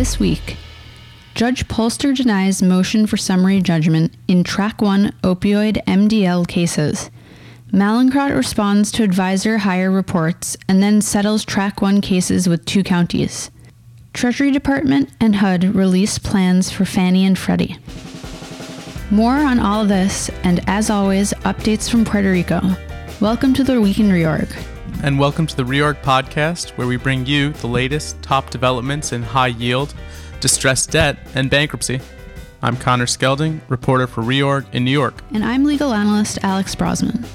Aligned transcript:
This 0.00 0.18
week, 0.18 0.56
Judge 1.34 1.68
Polster 1.68 2.16
denies 2.16 2.62
motion 2.62 3.06
for 3.06 3.18
summary 3.18 3.60
judgment 3.60 4.14
in 4.28 4.42
Track 4.44 4.80
1 4.80 5.12
opioid 5.22 5.84
MDL 5.84 6.48
cases. 6.48 7.10
Mallinckrodt 7.70 8.34
responds 8.34 8.90
to 8.92 9.02
advisor 9.02 9.58
hire 9.58 9.90
reports 9.90 10.56
and 10.66 10.82
then 10.82 11.02
settles 11.02 11.44
Track 11.44 11.82
1 11.82 12.00
cases 12.00 12.48
with 12.48 12.64
two 12.64 12.82
counties. 12.82 13.50
Treasury 14.14 14.50
Department 14.50 15.10
and 15.20 15.36
HUD 15.36 15.64
release 15.74 16.16
plans 16.16 16.70
for 16.70 16.86
Fannie 16.86 17.26
and 17.26 17.38
Freddie. 17.38 17.76
More 19.10 19.34
on 19.34 19.58
all 19.58 19.82
of 19.82 19.88
this, 19.88 20.30
and 20.44 20.66
as 20.66 20.88
always, 20.88 21.34
updates 21.44 21.90
from 21.90 22.06
Puerto 22.06 22.30
Rico. 22.30 22.62
Welcome 23.20 23.52
to 23.52 23.62
the 23.62 23.78
Week 23.78 23.98
in 23.98 24.08
Reorg. 24.08 24.50
And 25.02 25.18
welcome 25.18 25.46
to 25.46 25.56
the 25.56 25.62
Reorg 25.62 26.02
podcast, 26.02 26.76
where 26.76 26.86
we 26.86 26.98
bring 26.98 27.24
you 27.24 27.54
the 27.54 27.66
latest 27.66 28.20
top 28.20 28.50
developments 28.50 29.12
in 29.12 29.22
high 29.22 29.46
yield, 29.46 29.94
distressed 30.40 30.90
debt, 30.90 31.16
and 31.34 31.48
bankruptcy. 31.48 32.02
I'm 32.60 32.76
Connor 32.76 33.06
Skelding, 33.06 33.60
reporter 33.70 34.06
for 34.06 34.22
Reorg 34.22 34.66
in 34.74 34.84
New 34.84 34.90
York. 34.90 35.14
And 35.32 35.42
I'm 35.42 35.64
legal 35.64 35.94
analyst 35.94 36.40
Alex 36.42 36.74
Brosman. 36.74 37.26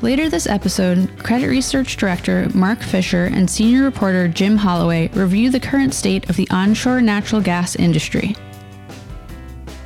Later 0.00 0.28
this 0.28 0.46
episode, 0.46 1.10
credit 1.18 1.48
research 1.48 1.96
director 1.96 2.48
Mark 2.54 2.80
Fisher 2.80 3.24
and 3.24 3.50
senior 3.50 3.82
reporter 3.82 4.28
Jim 4.28 4.56
Holloway 4.56 5.08
review 5.08 5.50
the 5.50 5.58
current 5.58 5.92
state 5.92 6.30
of 6.30 6.36
the 6.36 6.48
onshore 6.50 7.00
natural 7.00 7.40
gas 7.40 7.74
industry. 7.74 8.36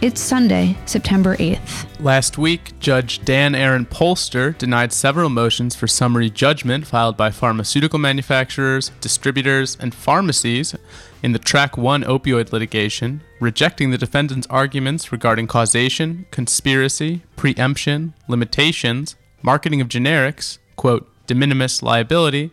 It's 0.02 0.22
Sunday, 0.22 0.78
September 0.86 1.36
8th. 1.36 1.84
Last 2.00 2.38
week, 2.38 2.72
Judge 2.80 3.22
Dan 3.22 3.54
Aaron 3.54 3.84
Polster 3.84 4.56
denied 4.56 4.94
several 4.94 5.28
motions 5.28 5.74
for 5.74 5.86
summary 5.86 6.30
judgment 6.30 6.86
filed 6.86 7.18
by 7.18 7.30
pharmaceutical 7.30 7.98
manufacturers, 7.98 8.92
distributors, 9.02 9.76
and 9.78 9.94
pharmacies 9.94 10.74
in 11.22 11.32
the 11.32 11.38
Track 11.38 11.76
1 11.76 12.04
opioid 12.04 12.50
litigation, 12.50 13.20
rejecting 13.40 13.90
the 13.90 13.98
defendant's 13.98 14.46
arguments 14.46 15.12
regarding 15.12 15.46
causation, 15.46 16.24
conspiracy, 16.30 17.20
preemption, 17.36 18.14
limitations, 18.26 19.16
marketing 19.42 19.82
of 19.82 19.88
generics, 19.88 20.56
quote, 20.76 21.06
de 21.26 21.34
minimis 21.34 21.82
liability, 21.82 22.52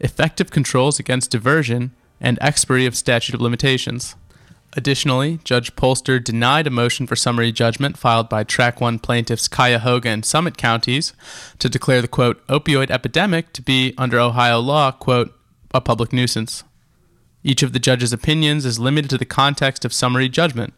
effective 0.00 0.50
controls 0.50 0.98
against 0.98 1.30
diversion, 1.30 1.92
and 2.20 2.38
expiry 2.42 2.84
of 2.84 2.94
statute 2.94 3.34
of 3.34 3.40
limitations. 3.40 4.14
Additionally, 4.74 5.38
Judge 5.44 5.76
Polster 5.76 6.22
denied 6.22 6.66
a 6.66 6.70
motion 6.70 7.06
for 7.06 7.14
summary 7.14 7.52
judgment 7.52 7.98
filed 7.98 8.28
by 8.30 8.42
Track 8.42 8.80
1 8.80 9.00
plaintiffs 9.00 9.46
Cuyahoga 9.46 10.08
and 10.08 10.24
Summit 10.24 10.56
counties 10.56 11.12
to 11.58 11.68
declare 11.68 12.00
the 12.00 12.08
quote 12.08 12.46
opioid 12.46 12.90
epidemic 12.90 13.52
to 13.52 13.60
be, 13.60 13.94
under 13.98 14.18
Ohio 14.18 14.60
law, 14.60 14.90
quote, 14.90 15.38
a 15.74 15.80
public 15.80 16.12
nuisance. 16.12 16.64
Each 17.44 17.62
of 17.62 17.72
the 17.72 17.78
judge's 17.78 18.12
opinions 18.12 18.64
is 18.64 18.78
limited 18.78 19.10
to 19.10 19.18
the 19.18 19.24
context 19.26 19.84
of 19.84 19.92
summary 19.92 20.28
judgment. 20.28 20.72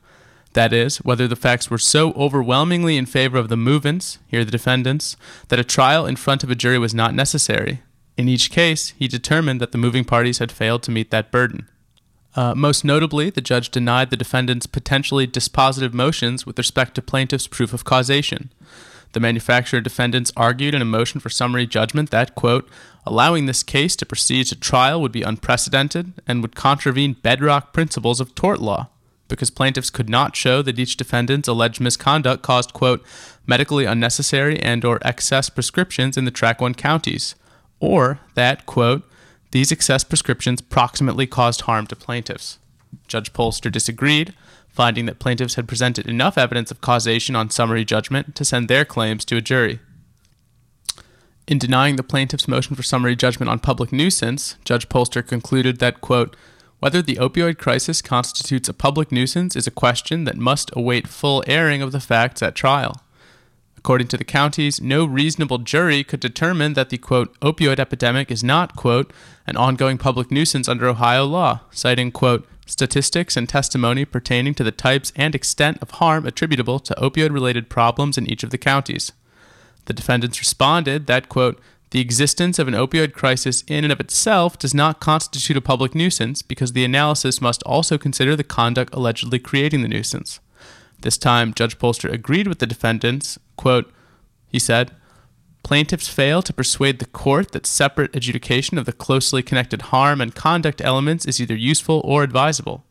That 0.55 0.73
is, 0.73 0.99
whether 0.99 1.29
the 1.29 1.37
facts 1.37 1.71
were 1.71 1.79
so 1.79 2.13
overwhelmingly 2.13 2.97
in 2.97 3.07
favor 3.07 3.39
of 3.39 3.49
the 3.49 3.57
movants, 3.57 4.19
here 4.27 4.45
the 4.45 4.51
defendants, 4.51 5.17
that 5.49 5.59
a 5.59 5.65
trial 5.65 6.07
in 6.07 6.17
front 6.17 6.43
of 6.43 6.51
a 6.51 6.55
jury 6.55 6.79
was 6.79 6.95
not 6.95 7.15
necessary. 7.15 7.83
In 8.17 8.29
each 8.29 8.51
case, 8.51 8.95
he 8.97 9.09
determined 9.09 9.61
that 9.61 9.73
the 9.73 9.79
moving 9.79 10.05
parties 10.05 10.39
had 10.39 10.53
failed 10.53 10.83
to 10.85 10.93
meet 10.93 11.11
that 11.11 11.33
burden. 11.33 11.69
Uh, 12.37 12.55
most 12.55 12.85
notably, 12.85 13.31
the 13.31 13.41
judge 13.41 13.71
denied 13.71 14.11
the 14.11 14.17
defendant's 14.17 14.67
potentially 14.67 15.27
dispositive 15.27 15.93
motions 15.93 16.45
with 16.45 16.59
respect 16.59 16.95
to 16.95 17.03
plaintiff's 17.03 17.47
proof 17.47 17.73
of 17.73 17.85
causation. 17.85 18.51
The 19.13 19.21
manufacturer 19.21 19.81
defendants 19.81 20.33
argued 20.37 20.75
in 20.75 20.83
a 20.83 20.87
motion 20.87 21.21
for 21.21 21.29
summary 21.29 21.67
judgment 21.67 22.11
that, 22.11 22.35
quote, 22.35 22.69
allowing 23.07 23.47
this 23.47 23.63
case 23.63 23.95
to 23.97 24.07
proceed 24.07 24.47
to 24.47 24.57
trial 24.57 25.01
would 25.01 25.13
be 25.13 25.23
unprecedented 25.23 26.15
and 26.27 26.43
would 26.43 26.57
contravene 26.57 27.13
bedrock 27.23 27.73
principles 27.73 28.21
of 28.21 28.35
tort 28.35 28.61
law 28.61 28.89
because 29.29 29.51
plaintiffs 29.51 29.91
could 29.91 30.09
not 30.09 30.37
show 30.37 30.63
that 30.63 30.79
each 30.79 30.97
defendant's 30.97 31.49
alleged 31.49 31.81
misconduct 31.81 32.43
caused, 32.43 32.73
quote, 32.73 33.05
medically 33.47 33.85
unnecessary 33.85 34.61
and 34.61 34.85
or 34.85 34.99
excess 35.03 35.49
prescriptions 35.49 36.17
in 36.17 36.25
the 36.25 36.31
track 36.31 36.61
1 36.61 36.75
counties, 36.75 37.35
or 37.81 38.21
that, 38.35 38.67
quote, 38.67 39.03
these 39.55 39.71
excess 39.71 40.03
prescriptions 40.03 40.61
proximately 40.61 41.29
caused 41.29 41.61
harm 41.61 41.87
to 41.87 41.95
plaintiffs. 41.95 42.59
Judge 43.07 43.33
Polster 43.33 43.71
disagreed, 43.71 44.35
finding 44.67 45.07
that 45.07 45.21
plaintiffs 45.21 45.55
had 45.55 45.69
presented 45.69 46.09
enough 46.09 46.37
evidence 46.37 46.73
of 46.73 46.81
causation 46.81 47.37
on 47.37 47.51
summary 47.51 47.85
judgment 47.85 48.35
to 48.35 48.45
send 48.45 48.67
their 48.67 48.85
claims 48.85 49.25
to 49.25 49.37
a 49.37 49.41
jury. 49.41 49.79
In 51.47 51.61
denying 51.61 51.95
the 51.95 52.03
plaintiff's 52.03 52.49
motion 52.49 52.75
for 52.75 52.83
summary 52.83 53.15
judgment 53.15 53.49
on 53.49 53.61
public 53.61 53.93
nuisance, 53.93 54.57
Judge 54.65 54.89
Polster 54.89 55.25
concluded 55.25 55.79
that, 55.79 56.01
quote, 56.01 56.35
whether 56.81 57.01
the 57.01 57.15
opioid 57.15 57.57
crisis 57.57 58.03
constitutes 58.03 58.69
a 58.69 58.75
public 58.75 59.13
nuisance 59.13 59.55
is 59.55 59.69
a 59.69 59.71
question 59.71 60.25
that 60.25 60.37
must 60.37 60.73
await 60.73 61.07
full 61.07 61.45
airing 61.47 61.81
of 61.81 61.93
the 61.93 62.01
facts 62.01 62.43
at 62.43 62.57
trial. 62.57 63.03
According 63.85 64.09
to 64.09 64.17
the 64.17 64.25
counties, 64.25 64.81
no 64.81 65.05
reasonable 65.05 65.59
jury 65.59 66.05
could 66.05 66.21
determine 66.21 66.73
that 66.73 66.89
the 66.89 66.97
quote 66.97 67.39
opioid 67.41 67.79
epidemic 67.79 68.31
is 68.31 68.43
not 68.43 68.77
quote 68.77 69.13
an 69.47 69.59
ongoing 69.59 69.99
public 69.99 70.31
nuisance 70.31 70.71
under 70.71 70.89
Ohio 70.89 71.27
law, 71.27 71.61
citing 71.71 72.11
quote 72.11 72.49
statistics 72.65 73.37
and 73.37 73.47
testimony 73.47 74.07
pertaining 74.07 74.55
to 74.55 74.65
the 74.65 74.73
types 74.73 75.13
and 75.17 75.35
extent 75.35 75.77
of 75.83 75.91
harm 75.91 76.25
attributable 76.25 76.79
to 76.79 76.95
opioid 76.95 77.31
related 77.31 77.69
problems 77.69 78.17
in 78.17 78.27
each 78.27 78.43
of 78.43 78.49
the 78.49 78.57
counties. 78.57 79.13
The 79.85 79.93
defendants 79.93 80.41
responded 80.41 81.07
that 81.07 81.29
quote 81.29 81.61
the 81.91 82.01
existence 82.01 82.59
of 82.59 82.69
an 82.69 82.73
opioid 82.73 83.13
crisis 83.13 83.65
in 83.69 83.85
and 83.85 83.93
of 83.93 84.01
itself 84.01 84.59
does 84.59 84.73
not 84.73 84.99
constitute 84.99 85.59
a 85.59 85.61
public 85.61 85.95
nuisance 85.95 86.41
because 86.41 86.73
the 86.73 86.87
analysis 86.87 87.43
must 87.43 87.63
also 87.65 87.99
consider 87.99 88.35
the 88.35 88.45
conduct 88.45 88.95
allegedly 88.95 89.39
creating 89.39 89.83
the 89.83 89.89
nuisance. 89.89 90.41
This 91.05 91.19
time, 91.19 91.53
Judge 91.53 91.79
Polster 91.79 92.11
agreed 92.11 92.49
with 92.49 92.61
the 92.61 92.67
defendants. 92.67 93.39
Quote, 93.57 93.93
he 94.49 94.59
said, 94.59 94.91
Plaintiffs 95.63 96.09
fail 96.09 96.41
to 96.41 96.53
persuade 96.55 96.99
the 96.99 97.05
court 97.05 97.53
that 97.53 97.67
separate 97.67 98.17
adjudication 98.17 98.79
of 98.79 98.87
the 98.87 98.93
closely 98.93 99.43
connected 99.43 99.83
harm 99.83 100.23
and 100.23 100.35
conduct 100.35 100.81
elements 100.81 101.27
is 101.27 101.43
either 101.43 101.55
useful 101.55 102.01
or 102.07 102.23
advisable. 102.23 102.85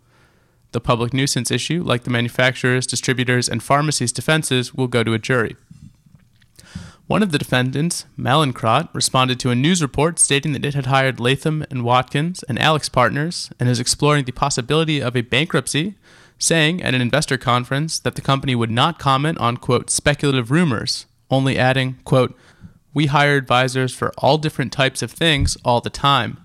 The 0.73 0.79
public 0.79 1.11
nuisance 1.11 1.49
issue, 1.49 1.81
like 1.81 2.03
the 2.03 2.11
manufacturers, 2.11 2.85
distributors, 2.85 3.49
and 3.49 3.63
pharmacies' 3.63 4.11
defenses, 4.11 4.75
will 4.75 4.87
go 4.87 5.03
to 5.03 5.13
a 5.13 5.19
jury. 5.19 5.55
One 7.07 7.23
of 7.23 7.31
the 7.31 7.39
defendants, 7.39 8.05
Mallinckrodt, 8.15 8.93
responded 8.93 9.39
to 9.39 9.49
a 9.49 9.55
news 9.55 9.81
report 9.81 10.19
stating 10.19 10.51
that 10.53 10.65
it 10.65 10.75
had 10.75 10.85
hired 10.85 11.19
Latham 11.19 11.65
and 11.71 11.83
Watkins 11.83 12.43
and 12.43 12.59
AlixPartners 12.59 13.51
and 13.59 13.67
is 13.69 13.79
exploring 13.79 14.25
the 14.25 14.31
possibility 14.31 15.01
of 15.01 15.15
a 15.15 15.21
bankruptcy 15.21 15.95
saying 16.43 16.83
at 16.83 16.93
an 16.93 17.01
investor 17.01 17.37
conference 17.37 17.97
that 17.99 18.15
the 18.15 18.21
company 18.21 18.53
would 18.53 18.69
not 18.69 18.99
comment 18.99 19.37
on, 19.37 19.55
quote, 19.55 19.89
speculative 19.89 20.51
rumors, 20.51 21.05
only 21.31 21.57
adding, 21.57 21.97
quote, 22.03 22.37
we 22.93 23.07
hire 23.07 23.37
advisors 23.37 23.95
for 23.95 24.11
all 24.17 24.37
different 24.37 24.71
types 24.71 25.01
of 25.01 25.09
things 25.09 25.57
all 25.63 25.79
the 25.79 25.89
time. 25.89 26.37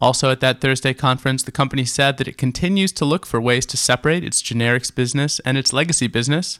Also, 0.00 0.30
at 0.30 0.40
that 0.40 0.60
Thursday 0.60 0.92
conference, 0.92 1.42
the 1.42 1.52
company 1.52 1.84
said 1.84 2.18
that 2.18 2.28
it 2.28 2.36
continues 2.36 2.92
to 2.92 3.04
look 3.04 3.24
for 3.24 3.40
ways 3.40 3.64
to 3.66 3.76
separate 3.76 4.24
its 4.24 4.42
generics 4.42 4.94
business 4.94 5.40
and 5.40 5.56
its 5.56 5.72
legacy 5.72 6.08
business, 6.08 6.58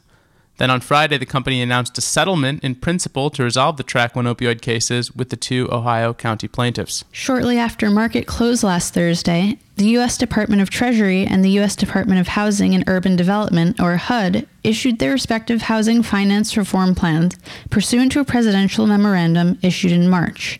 then 0.59 0.69
on 0.69 0.81
Friday, 0.81 1.17
the 1.17 1.25
company 1.25 1.61
announced 1.61 1.97
a 1.97 2.01
settlement 2.01 2.63
in 2.65 2.75
principle 2.75 3.29
to 3.29 3.43
resolve 3.43 3.77
the 3.77 3.83
Track 3.83 4.13
1 4.13 4.25
opioid 4.25 4.61
cases 4.61 5.15
with 5.15 5.29
the 5.29 5.37
two 5.37 5.69
Ohio 5.71 6.13
county 6.13 6.49
plaintiffs. 6.49 7.05
Shortly 7.11 7.57
after 7.57 7.89
market 7.89 8.27
close 8.27 8.61
last 8.61 8.93
Thursday, 8.93 9.57
the 9.77 9.87
U.S. 9.91 10.17
Department 10.17 10.61
of 10.61 10.69
Treasury 10.69 11.25
and 11.25 11.45
the 11.45 11.51
U.S. 11.51 11.77
Department 11.77 12.19
of 12.19 12.27
Housing 12.27 12.75
and 12.75 12.83
Urban 12.87 13.15
Development, 13.15 13.79
or 13.79 13.95
HUD, 13.95 14.45
issued 14.61 14.99
their 14.99 15.13
respective 15.13 15.61
housing 15.63 16.03
finance 16.03 16.57
reform 16.57 16.93
plans 16.93 17.37
pursuant 17.69 18.11
to 18.11 18.19
a 18.19 18.25
presidential 18.25 18.85
memorandum 18.85 19.57
issued 19.61 19.93
in 19.93 20.09
March. 20.09 20.59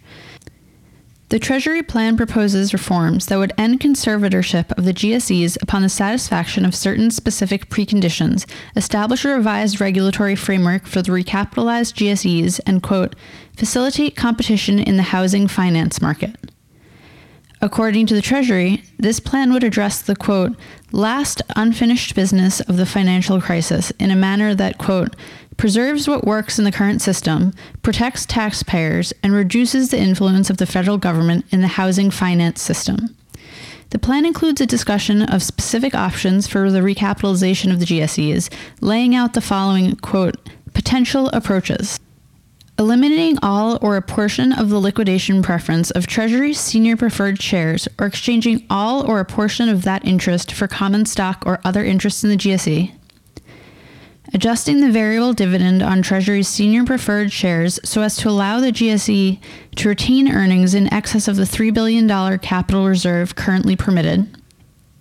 The 1.30 1.38
Treasury 1.38 1.84
plan 1.84 2.18
proposes 2.18 2.74
reforms 2.74 3.28
that 3.28 3.38
would 3.38 3.54
end 3.56 3.80
conservatorship 3.80 4.76
of 4.76 4.86
the 4.86 4.96
GSEs 4.96 5.62
upon 5.62 5.84
the 5.84 5.90
satisfaction 5.90 6.66
of 6.66 6.74
certain 6.74 7.12
specific 7.12 7.70
preconditions, 7.70 8.50
establish 8.76 9.24
a 9.24 9.30
revised 9.30 9.80
regulatory 9.80 10.36
framework 10.36 10.88
for 10.88 11.04
the 11.04 11.12
recapitalized 11.12 11.94
GSEs, 11.94 12.60
and, 12.66 12.82
quote, 12.82 13.16
facilitate 13.56 14.16
competition 14.16 14.80
in 14.80 14.98
the 14.98 15.04
housing 15.04 15.48
finance 15.48 16.02
market. 16.02 16.36
According 17.62 18.08
to 18.08 18.16
the 18.16 18.24
Treasury, 18.24 18.84
this 18.98 19.20
plan 19.20 19.54
would 19.54 19.64
address 19.64 20.02
the, 20.02 20.16
quote, 20.16 20.56
last 20.92 21.44
unfinished 21.56 22.16
business 22.16 22.60
of 22.62 22.78
the 22.78 22.88
financial 22.88 23.40
crisis 23.40 23.92
in 24.00 24.10
a 24.10 24.16
manner 24.16 24.56
that, 24.56 24.80
quote, 24.80 25.16
preserves 25.60 26.08
what 26.08 26.26
works 26.26 26.58
in 26.58 26.64
the 26.64 26.72
current 26.72 27.02
system, 27.02 27.54
protects 27.84 28.26
taxpayers, 28.26 29.12
and 29.22 29.34
reduces 29.34 29.90
the 29.90 30.00
influence 30.00 30.50
of 30.50 30.56
the 30.56 30.66
federal 30.66 30.98
government 30.98 31.46
in 31.52 31.60
the 31.60 31.68
housing 31.68 32.10
finance 32.10 32.62
system. 32.62 33.14
The 33.90 34.00
plan 34.00 34.26
includes 34.26 34.62
a 34.62 34.66
discussion 34.66 35.22
of 35.22 35.44
specific 35.44 35.94
options 35.94 36.48
for 36.48 36.72
the 36.72 36.80
recapitalization 36.80 37.74
of 37.74 37.80
the 37.80 37.86
GSEs, 37.86 38.50
laying 38.80 39.14
out 39.14 39.34
the 39.34 39.42
following, 39.42 39.98
quote, 39.98 40.38
potential 40.74 41.30
approaches. 41.34 42.00
eliminating 42.80 43.38
all 43.42 43.78
or 43.82 43.98
a 43.98 44.02
portion 44.02 44.54
of 44.54 44.70
the 44.70 44.80
liquidation 44.80 45.44
preference 45.44 45.92
of 45.92 46.08
Treasury's 46.08 46.58
senior 46.58 46.96
preferred 46.96 47.42
shares 47.42 47.90
or 48.00 48.06
exchanging 48.06 48.66
all 48.70 49.06
or 49.06 49.20
a 49.20 49.26
portion 49.26 49.68
of 49.68 49.84
that 49.84 50.06
interest 50.06 50.54
for 50.54 50.66
common 50.66 51.06
stock 51.06 51.44
or 51.46 51.60
other 51.66 51.84
interests 51.84 52.24
in 52.24 52.30
the 52.30 52.38
GSE, 52.38 52.94
adjusting 54.34 54.82
the 54.82 54.92
variable 54.92 55.34
dividend 55.34 55.82
on 55.82 56.02
Treasury's 56.02 56.48
senior 56.48 56.84
preferred 56.84 57.32
shares 57.32 57.80
so 57.84 58.02
as 58.02 58.18
to 58.18 58.30
allow 58.30 58.60
the 58.60 58.72
GSE 58.72 59.40
to 59.76 59.90
retain 59.90 60.32
earnings 60.32 60.74
in 60.74 60.92
excess 60.94 61.28
of 61.28 61.36
the 61.36 61.44
$3 61.44 61.74
billion 61.74 62.08
capital 62.40 62.88
reserve 62.88 63.36
currently 63.36 63.76
permitted, 63.76 64.28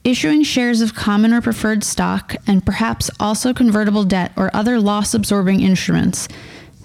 issuing 0.05 0.43
shares 0.43 0.81
of 0.81 0.95
common 0.95 1.33
or 1.33 1.41
preferred 1.41 1.85
stock 1.85 2.35
and 2.47 2.65
perhaps 2.65 3.11
also 3.21 3.53
convertible 3.53 4.05
debt 4.05 4.33
or 4.37 4.51
other 4.55 4.81
loss 4.81 5.15
absorbing 5.15 5.61
instruments 5.61 6.29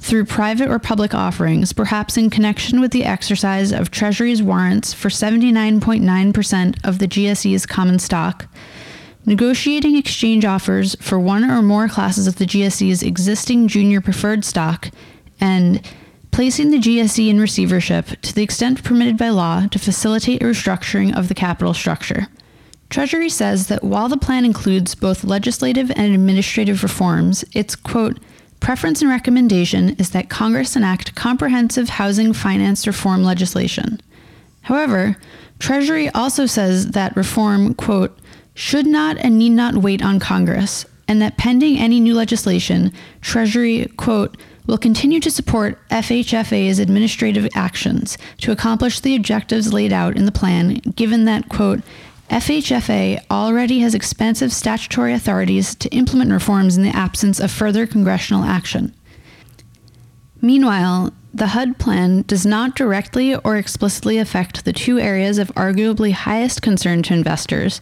through 0.03 0.25
private 0.25 0.69
or 0.69 0.79
public 0.79 1.13
offerings, 1.13 1.71
perhaps 1.71 2.17
in 2.17 2.29
connection 2.29 2.81
with 2.81 2.91
the 2.91 3.05
exercise 3.05 3.71
of 3.71 3.89
Treasury's 3.89 4.43
warrants 4.43 4.93
for 4.93 5.07
79.9% 5.07 6.77
of 6.83 6.99
the 6.99 7.07
GSE's 7.07 7.65
common 7.65 7.99
stock, 7.99 8.47
negotiating 9.25 9.95
exchange 9.95 10.45
offers 10.45 10.95
for 10.95 11.19
one 11.19 11.49
or 11.49 11.61
more 11.61 11.87
classes 11.87 12.27
of 12.27 12.37
the 12.37 12.45
GSE's 12.45 13.03
existing 13.03 13.67
junior 13.67 14.01
preferred 14.01 14.45
stock, 14.45 14.89
and 15.39 15.81
placing 16.31 16.71
the 16.71 16.79
GSE 16.79 17.29
in 17.29 17.39
receivership 17.39 18.07
to 18.21 18.33
the 18.33 18.43
extent 18.43 18.83
permitted 18.83 19.17
by 19.17 19.29
law 19.29 19.67
to 19.67 19.79
facilitate 19.79 20.41
a 20.41 20.45
restructuring 20.45 21.15
of 21.15 21.27
the 21.27 21.35
capital 21.35 21.73
structure. 21.73 22.27
Treasury 22.89 23.29
says 23.29 23.67
that 23.67 23.83
while 23.83 24.07
the 24.07 24.17
plan 24.17 24.45
includes 24.45 24.95
both 24.95 25.23
legislative 25.23 25.91
and 25.91 26.13
administrative 26.13 26.83
reforms, 26.83 27.43
its 27.53 27.75
quote, 27.75 28.19
preference 28.59 29.01
and 29.01 29.09
recommendation 29.09 29.89
is 29.97 30.11
that 30.11 30.29
Congress 30.29 30.75
enact 30.75 31.15
comprehensive 31.15 31.89
housing 31.89 32.33
finance 32.33 32.87
reform 32.87 33.23
legislation. 33.23 33.99
However, 34.61 35.17
Treasury 35.59 36.09
also 36.09 36.45
says 36.45 36.91
that 36.91 37.15
reform, 37.15 37.73
quote, 37.73 38.17
should 38.53 38.85
not 38.85 39.17
and 39.17 39.37
need 39.37 39.51
not 39.51 39.77
wait 39.77 40.03
on 40.03 40.19
Congress, 40.19 40.85
and 41.07 41.21
that 41.21 41.37
pending 41.37 41.77
any 41.77 41.99
new 41.99 42.13
legislation, 42.13 42.91
Treasury, 43.21 43.91
quote, 43.97 44.37
will 44.65 44.77
continue 44.77 45.19
to 45.19 45.31
support 45.31 45.77
FHFA's 45.89 46.79
administrative 46.79 47.47
actions 47.53 48.17
to 48.37 48.51
accomplish 48.51 48.99
the 48.99 49.15
objectives 49.15 49.73
laid 49.73 49.91
out 49.91 50.15
in 50.15 50.25
the 50.25 50.31
plan, 50.31 50.75
given 50.95 51.25
that, 51.25 51.49
quote, 51.49 51.81
FHFA 52.29 53.23
already 53.29 53.79
has 53.79 53.93
expansive 53.93 54.53
statutory 54.53 55.13
authorities 55.13 55.75
to 55.75 55.89
implement 55.89 56.31
reforms 56.31 56.77
in 56.77 56.83
the 56.83 56.95
absence 56.95 57.39
of 57.39 57.51
further 57.51 57.85
congressional 57.85 58.43
action. 58.43 58.93
Meanwhile, 60.41 61.11
the 61.33 61.47
HUD 61.47 61.79
plan 61.79 62.23
does 62.27 62.45
not 62.45 62.75
directly 62.75 63.35
or 63.35 63.57
explicitly 63.57 64.17
affect 64.17 64.65
the 64.65 64.73
two 64.73 64.99
areas 64.99 65.37
of 65.37 65.49
arguably 65.55 66.11
highest 66.11 66.61
concern 66.61 67.03
to 67.03 67.13
investors 67.13 67.81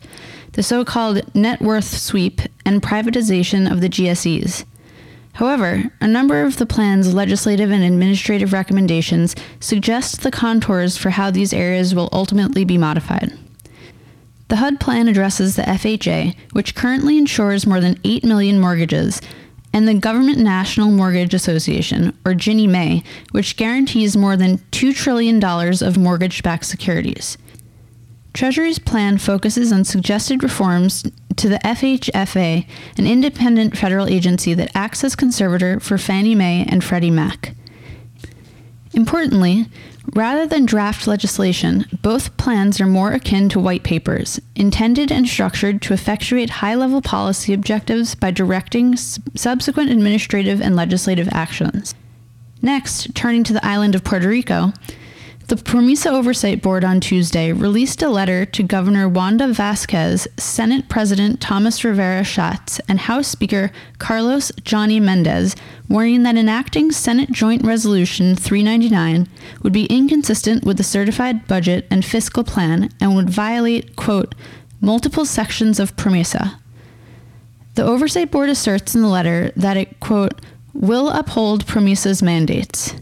the 0.53 0.63
so 0.63 0.83
called 0.83 1.35
net 1.35 1.61
worth 1.61 1.85
sweep 1.85 2.41
and 2.65 2.81
privatization 2.81 3.71
of 3.71 3.81
the 3.81 3.89
GSEs. 3.89 4.65
However, 5.33 5.91
a 6.01 6.07
number 6.07 6.43
of 6.43 6.57
the 6.57 6.65
plan's 6.65 7.13
legislative 7.13 7.71
and 7.71 7.83
administrative 7.83 8.53
recommendations 8.53 9.35
suggest 9.59 10.21
the 10.21 10.31
contours 10.31 10.97
for 10.97 11.11
how 11.11 11.31
these 11.31 11.53
areas 11.53 11.95
will 11.95 12.09
ultimately 12.11 12.65
be 12.65 12.77
modified. 12.77 13.37
The 14.49 14.57
HUD 14.57 14.81
plan 14.81 15.07
addresses 15.07 15.55
the 15.55 15.61
FHA, 15.61 16.35
which 16.51 16.75
currently 16.75 17.17
insures 17.17 17.65
more 17.65 17.79
than 17.79 17.97
8 18.03 18.25
million 18.25 18.59
mortgages, 18.59 19.21
and 19.71 19.87
the 19.87 19.93
Government 19.93 20.39
National 20.39 20.91
Mortgage 20.91 21.33
Association, 21.33 22.17
or 22.25 22.33
Ginnie 22.33 22.67
Mae, 22.67 23.03
which 23.31 23.55
guarantees 23.55 24.17
more 24.17 24.35
than 24.35 24.57
$2 24.71 24.93
trillion 24.93 25.41
of 25.41 25.97
mortgage 25.97 26.43
backed 26.43 26.65
securities. 26.65 27.37
Treasury's 28.33 28.79
plan 28.79 29.17
focuses 29.17 29.71
on 29.71 29.83
suggested 29.83 30.43
reforms 30.43 31.03
to 31.35 31.49
the 31.49 31.59
FHFA, 31.59 32.65
an 32.97 33.07
independent 33.07 33.77
federal 33.77 34.07
agency 34.07 34.53
that 34.53 34.71
acts 34.75 35.03
as 35.03 35.15
conservator 35.15 35.79
for 35.79 35.97
Fannie 35.97 36.35
Mae 36.35 36.65
and 36.69 36.83
Freddie 36.83 37.11
Mac. 37.11 37.53
Importantly, 38.93 39.67
Rather 40.13 40.47
than 40.47 40.65
draft 40.65 41.07
legislation, 41.07 41.85
both 42.01 42.35
plans 42.35 42.81
are 42.81 42.87
more 42.87 43.13
akin 43.13 43.47
to 43.49 43.59
white 43.59 43.83
papers, 43.83 44.41
intended 44.55 45.11
and 45.11 45.27
structured 45.27 45.81
to 45.83 45.93
effectuate 45.93 46.49
high 46.49 46.75
level 46.75 47.01
policy 47.01 47.53
objectives 47.53 48.15
by 48.15 48.31
directing 48.31 48.97
subsequent 48.97 49.91
administrative 49.91 50.59
and 50.59 50.75
legislative 50.75 51.29
actions. 51.31 51.93
Next, 52.61 53.13
turning 53.15 53.43
to 53.45 53.53
the 53.53 53.65
island 53.65 53.95
of 53.95 54.03
Puerto 54.03 54.27
Rico, 54.27 54.73
the 55.47 55.55
PROMESA 55.55 56.09
Oversight 56.09 56.61
Board 56.61 56.83
on 56.83 56.99
Tuesday 57.01 57.51
released 57.51 58.01
a 58.01 58.09
letter 58.09 58.45
to 58.45 58.63
Governor 58.63 59.09
Wanda 59.09 59.47
Vasquez, 59.47 60.27
Senate 60.37 60.87
President 60.87 61.41
Thomas 61.41 61.83
Rivera 61.83 62.23
Schatz, 62.23 62.79
and 62.87 62.99
House 62.99 63.27
Speaker 63.27 63.71
Carlos 63.97 64.51
Johnny 64.63 64.99
Mendez, 64.99 65.55
warning 65.89 66.23
that 66.23 66.37
enacting 66.37 66.91
Senate 66.91 67.31
Joint 67.31 67.65
Resolution 67.65 68.35
399 68.35 69.27
would 69.61 69.73
be 69.73 69.85
inconsistent 69.85 70.63
with 70.63 70.77
the 70.77 70.83
certified 70.83 71.47
budget 71.47 71.85
and 71.91 72.05
fiscal 72.05 72.43
plan 72.43 72.89
and 73.01 73.15
would 73.15 73.29
violate, 73.29 73.95
quote, 73.95 74.33
multiple 74.79 75.25
sections 75.25 75.79
of 75.79 75.95
PROMESA. 75.97 76.57
The 77.75 77.83
Oversight 77.83 78.31
Board 78.31 78.49
asserts 78.49 78.95
in 78.95 79.01
the 79.01 79.07
letter 79.07 79.51
that 79.55 79.77
it, 79.77 79.99
quote, 79.99 80.39
will 80.73 81.09
uphold 81.09 81.65
PROMESA's 81.65 82.23
mandates. 82.23 82.93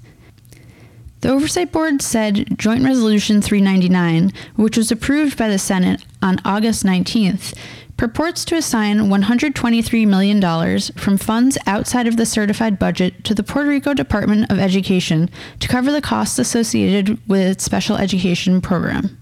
The 1.21 1.29
Oversight 1.29 1.73
Board 1.73 2.01
said 2.01 2.57
Joint 2.57 2.85
Resolution 2.85 3.41
399, 3.41 4.31
which 4.55 4.77
was 4.77 4.89
approved 4.89 5.37
by 5.37 5.49
the 5.49 5.59
Senate 5.59 6.05
on 6.21 6.39
August 6.45 6.85
19th, 6.85 7.53
purports 7.97 8.45
to 8.45 8.55
assign 8.55 8.99
$123 8.99 10.07
million 10.07 10.79
from 10.93 11.17
funds 11.17 11.57
outside 11.67 12.07
of 12.07 12.15
the 12.15 12.25
certified 12.25 12.79
budget 12.79 13.25
to 13.25 13.35
the 13.35 13.43
Puerto 13.43 13.67
Rico 13.67 13.93
Department 13.93 14.49
of 14.49 14.59
Education 14.59 15.29
to 15.59 15.67
cover 15.67 15.91
the 15.91 16.01
costs 16.01 16.39
associated 16.39 17.19
with 17.27 17.41
its 17.41 17.65
special 17.65 17.97
education 17.97 18.61
program. 18.61 19.17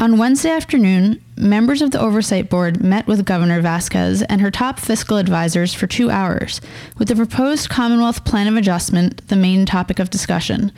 On 0.00 0.16
Wednesday 0.16 0.50
afternoon, 0.50 1.20
members 1.36 1.82
of 1.82 1.90
the 1.90 2.00
Oversight 2.00 2.48
Board 2.48 2.84
met 2.84 3.08
with 3.08 3.24
Governor 3.24 3.60
Vasquez 3.60 4.22
and 4.22 4.40
her 4.40 4.50
top 4.50 4.78
fiscal 4.78 5.16
advisors 5.16 5.74
for 5.74 5.88
two 5.88 6.08
hours, 6.08 6.60
with 6.98 7.08
the 7.08 7.16
proposed 7.16 7.68
Commonwealth 7.68 8.24
Plan 8.24 8.46
of 8.46 8.56
Adjustment 8.56 9.26
the 9.26 9.34
main 9.34 9.66
topic 9.66 9.98
of 9.98 10.08
discussion. 10.08 10.70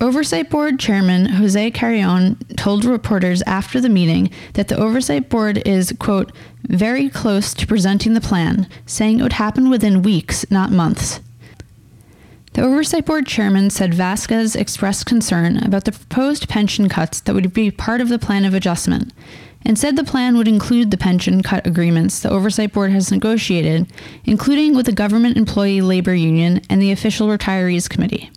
Oversight 0.00 0.48
Board 0.48 0.78
Chairman 0.78 1.26
Jose 1.26 1.72
Carrion 1.72 2.36
told 2.56 2.84
reporters 2.84 3.42
after 3.48 3.80
the 3.80 3.88
meeting 3.88 4.30
that 4.52 4.68
the 4.68 4.78
Oversight 4.78 5.28
Board 5.28 5.60
is, 5.66 5.92
quote, 5.98 6.30
very 6.68 7.08
close 7.08 7.52
to 7.52 7.66
presenting 7.66 8.14
the 8.14 8.20
plan, 8.20 8.68
saying 8.86 9.18
it 9.18 9.24
would 9.24 9.32
happen 9.32 9.70
within 9.70 10.02
weeks, 10.02 10.48
not 10.52 10.70
months. 10.70 11.18
The 12.58 12.64
Oversight 12.64 13.06
Board 13.06 13.24
chairman 13.24 13.70
said 13.70 13.94
Vasquez 13.94 14.56
expressed 14.56 15.06
concern 15.06 15.58
about 15.58 15.84
the 15.84 15.92
proposed 15.92 16.48
pension 16.48 16.88
cuts 16.88 17.20
that 17.20 17.32
would 17.32 17.52
be 17.52 17.70
part 17.70 18.00
of 18.00 18.08
the 18.08 18.18
plan 18.18 18.44
of 18.44 18.52
adjustment, 18.52 19.12
and 19.64 19.78
said 19.78 19.94
the 19.94 20.02
plan 20.02 20.36
would 20.36 20.48
include 20.48 20.90
the 20.90 20.96
pension 20.96 21.40
cut 21.40 21.64
agreements 21.64 22.18
the 22.18 22.30
Oversight 22.30 22.72
Board 22.72 22.90
has 22.90 23.12
negotiated, 23.12 23.86
including 24.24 24.74
with 24.74 24.86
the 24.86 24.92
Government 24.92 25.36
Employee 25.36 25.80
Labor 25.80 26.16
Union 26.16 26.60
and 26.68 26.82
the 26.82 26.90
Official 26.90 27.28
Retirees 27.28 27.88
Committee. 27.88 28.28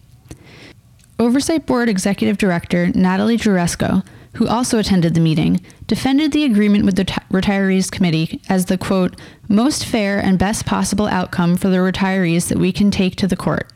Oversight 1.18 1.66
Board 1.66 1.90
Executive 1.90 2.38
Director 2.38 2.90
Natalie 2.90 3.38
Jaresko, 3.38 4.06
who 4.36 4.48
also 4.48 4.78
attended 4.78 5.16
the 5.16 5.20
meeting, 5.20 5.62
defended 5.88 6.32
the 6.32 6.46
agreement 6.46 6.86
with 6.86 6.96
the 6.96 7.06
t- 7.06 7.16
Retirees 7.32 7.92
Committee 7.92 8.40
as 8.50 8.66
the 8.66 8.78
quote, 8.78 9.16
most 9.50 9.84
fair 9.84 10.20
and 10.20 10.38
best 10.38 10.68
possible 10.68 11.08
outcome 11.08 11.58
for 11.58 11.70
the 11.70 11.78
retirees 11.78 12.50
that 12.50 12.60
we 12.60 12.72
can 12.72 12.92
take 12.92 13.16
to 13.16 13.26
the 13.26 13.36
court. 13.36 13.71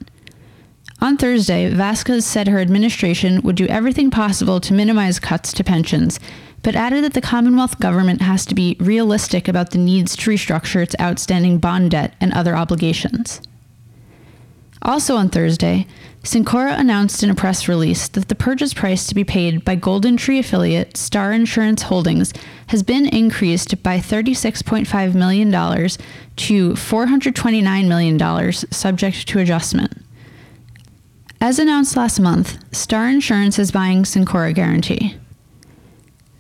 On 1.02 1.18
Thursday, 1.18 1.70
Vasquez 1.70 2.26
said 2.26 2.48
her 2.48 2.60
administration 2.60 3.42
would 3.42 3.56
do 3.56 3.68
everything 3.68 4.10
possible 4.10 4.60
to 4.62 4.74
minimize 4.74 5.20
cuts 5.20 5.52
to 5.54 5.64
pensions, 5.64 6.20
but 6.64 6.76
added 6.76 7.04
that 7.04 7.14
the 7.14 7.22
Commonwealth 7.22 7.80
government 7.80 8.22
has 8.22 8.46
to 8.46 8.56
be 8.56 8.78
realistic 8.80 9.48
about 9.48 9.72
the 9.72 9.78
needs 9.78 10.16
to 10.16 10.32
restructure 10.32 10.82
its 10.82 10.96
outstanding 11.00 11.60
bond 11.60 11.92
debt 11.92 12.16
and 12.20 12.34
other 12.34 12.56
obligations. 12.56 13.42
Also 14.82 15.16
on 15.16 15.30
Thursday, 15.30 15.88
Syncora 16.24 16.80
announced 16.80 17.24
in 17.24 17.30
a 17.30 17.36
press 17.36 17.68
release 17.68 18.08
that 18.10 18.30
the 18.30 18.36
purchase 18.36 18.74
price 18.74 19.08
to 19.08 19.16
be 19.16 19.24
paid 19.24 19.66
by 19.66 19.76
GoldenTree 19.76 20.40
affiliate 20.40 20.96
Star 20.96 21.34
Insurance 21.34 21.84
Holdings 21.84 22.34
has 22.68 22.84
been 22.84 23.08
increased 23.08 23.82
by 23.84 23.98
$36.5 23.98 25.16
million 25.16 25.52
to 25.52 26.72
$429 26.74 27.88
million, 27.88 28.52
subject 28.54 29.28
to 29.28 29.40
adjustment. 29.40 30.05
As 31.42 31.60
announced 31.60 31.98
last 31.98 32.20
month, 32.20 32.58
Star 32.74 33.08
Insurance 33.08 33.60
is 33.60 33.72
buying 33.72 34.04
Syncora 34.04 34.54
Guarantee. 34.54 35.18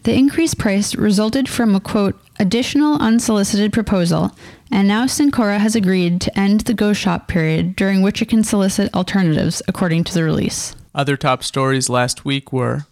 The 0.03 0.13
increased 0.15 0.57
price 0.57 0.95
resulted 0.95 1.49
from 1.49 1.75
a 1.75 1.79
quote, 1.79 2.19
additional 2.39 2.97
unsolicited 2.97 3.73
proposal, 3.73 4.31
and 4.71 4.87
now 4.87 5.05
Syncora 5.05 5.59
has 5.59 5.75
agreed 5.75 6.21
to 6.21 6.39
end 6.39 6.61
the 6.61 6.73
go 6.73 6.93
shop 6.93 7.27
period 7.27 7.75
during 7.75 8.01
which 8.01 8.21
it 8.21 8.29
can 8.29 8.43
solicit 8.43 8.93
alternatives, 8.93 9.61
according 9.67 10.03
to 10.05 10.13
the 10.13 10.23
release. 10.23 10.75
Other 10.93 11.17
top 11.17 11.43
stories 11.43 11.89
last 11.89 12.23
week 12.23 12.53
were 12.53 12.85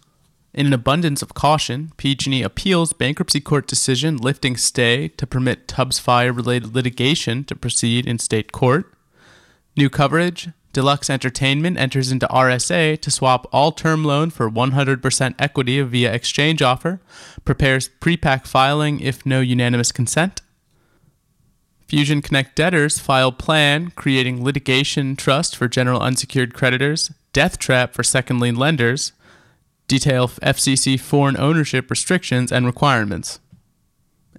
in 0.52 0.66
an 0.66 0.72
abundance 0.72 1.20
of 1.20 1.34
caution, 1.34 1.92
PG&E 1.96 2.42
appeals 2.42 2.92
bankruptcy 2.92 3.40
court 3.40 3.66
decision 3.66 4.16
lifting 4.16 4.56
stay 4.56 5.08
to 5.08 5.26
permit 5.26 5.66
Tubbs 5.66 5.98
fire 5.98 6.32
related 6.32 6.74
litigation 6.74 7.44
to 7.44 7.56
proceed 7.56 8.06
in 8.06 8.18
state 8.18 8.52
court. 8.52 8.92
New 9.76 9.90
coverage, 9.90 10.50
Deluxe 10.74 11.08
Entertainment 11.08 11.78
enters 11.78 12.10
into 12.10 12.26
RSA 12.26 13.00
to 13.00 13.10
swap 13.10 13.46
all 13.52 13.70
term 13.72 14.04
loan 14.04 14.28
for 14.28 14.50
100% 14.50 15.34
equity 15.38 15.80
via 15.80 16.12
exchange 16.12 16.60
offer, 16.60 17.00
prepares 17.44 17.88
prepack 18.00 18.46
filing 18.46 18.98
if 18.98 19.24
no 19.24 19.40
unanimous 19.40 19.92
consent. 19.92 20.42
Fusion 21.86 22.20
Connect 22.20 22.56
debtors 22.56 22.98
file 22.98 23.30
plan 23.30 23.92
creating 23.92 24.42
litigation 24.42 25.14
trust 25.14 25.54
for 25.54 25.68
general 25.68 26.02
unsecured 26.02 26.52
creditors, 26.52 27.12
death 27.32 27.56
trap 27.58 27.94
for 27.94 28.02
second 28.02 28.40
lien 28.40 28.56
lenders, 28.56 29.12
detail 29.86 30.26
FCC 30.26 30.98
foreign 30.98 31.36
ownership 31.36 31.88
restrictions 31.88 32.50
and 32.50 32.66
requirements. 32.66 33.38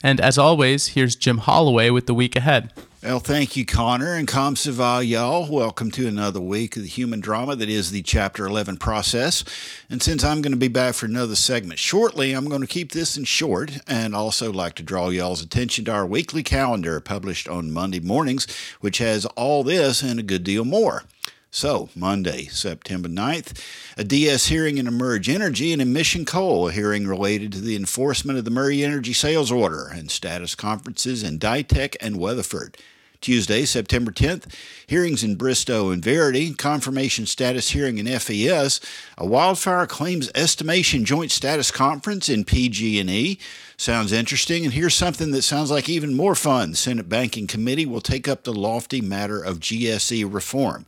And 0.03 0.19
as 0.19 0.37
always, 0.37 0.87
here's 0.89 1.15
Jim 1.15 1.37
Holloway 1.37 1.91
with 1.91 2.07
the 2.07 2.13
week 2.13 2.35
ahead. 2.35 2.73
Well, 3.05 3.19
thank 3.19 3.55
you, 3.55 3.67
Connor, 3.67 4.15
and 4.15 4.27
Kom 4.27 4.55
y'all. 4.65 5.47
Welcome 5.47 5.91
to 5.91 6.07
another 6.07 6.41
week 6.41 6.75
of 6.75 6.81
the 6.81 6.89
human 6.89 7.19
drama 7.19 7.55
that 7.55 7.69
is 7.69 7.91
the 7.91 8.01
Chapter 8.01 8.47
11 8.47 8.77
process. 8.77 9.43
And 9.91 10.01
since 10.01 10.23
I'm 10.23 10.41
going 10.41 10.53
to 10.53 10.57
be 10.57 10.69
back 10.69 10.95
for 10.95 11.05
another 11.05 11.35
segment 11.35 11.77
shortly, 11.77 12.31
I'm 12.33 12.49
going 12.49 12.61
to 12.61 12.67
keep 12.67 12.93
this 12.93 13.15
in 13.15 13.25
short 13.25 13.77
and 13.85 14.15
also 14.15 14.51
like 14.51 14.73
to 14.75 14.83
draw 14.83 15.09
y'all's 15.09 15.43
attention 15.43 15.85
to 15.85 15.91
our 15.91 16.03
weekly 16.03 16.41
calendar 16.41 16.99
published 16.99 17.47
on 17.47 17.71
Monday 17.71 17.99
mornings, 17.99 18.47
which 18.81 18.97
has 18.97 19.27
all 19.35 19.63
this 19.63 20.01
and 20.01 20.19
a 20.19 20.23
good 20.23 20.43
deal 20.43 20.65
more. 20.65 21.03
So, 21.51 21.89
Monday, 21.95 22.45
September 22.45 23.07
9th, 23.07 23.61
a 23.97 24.03
DS 24.03 24.47
hearing 24.47 24.79
in 24.79 24.87
Emerge 24.87 25.29
Energy 25.29 25.71
and 25.71 25.81
in 25.81 25.93
Mission 25.93 26.25
Coal, 26.25 26.69
a 26.69 26.71
hearing 26.71 27.05
related 27.05 27.51
to 27.51 27.61
the 27.61 27.75
enforcement 27.75 28.39
of 28.39 28.45
the 28.45 28.51
Murray 28.51 28.83
Energy 28.83 29.13
sales 29.13 29.51
order 29.51 29.89
and 29.93 30.09
status 30.09 30.55
conferences 30.55 31.21
in 31.21 31.37
Dytek 31.37 31.97
and 32.01 32.17
Weatherford. 32.17 32.77
Tuesday, 33.25 33.65
September 33.65 34.11
10th, 34.11 34.53
hearings 34.85 35.23
in 35.23 35.33
Bristow 35.33 35.89
and 35.89 36.03
Verity, 36.03 36.53
confirmation 36.53 37.25
status 37.25 37.71
hearing 37.71 37.97
in 37.97 38.05
FES, 38.19 38.79
a 39.17 39.25
wildfire 39.25 39.87
claims 39.87 40.29
estimation 40.35 41.05
joint 41.05 41.31
status 41.31 41.71
conference 41.71 42.29
in 42.29 42.45
PG&E. 42.45 43.39
Sounds 43.77 44.11
interesting, 44.11 44.63
and 44.63 44.75
here's 44.75 44.93
something 44.93 45.31
that 45.31 45.41
sounds 45.41 45.71
like 45.71 45.89
even 45.89 46.13
more 46.13 46.35
fun. 46.35 46.69
The 46.69 46.77
Senate 46.77 47.09
Banking 47.09 47.47
Committee 47.47 47.87
will 47.87 47.99
take 47.99 48.27
up 48.27 48.43
the 48.43 48.53
lofty 48.53 49.01
matter 49.01 49.41
of 49.41 49.59
GSE 49.59 50.31
reform. 50.31 50.85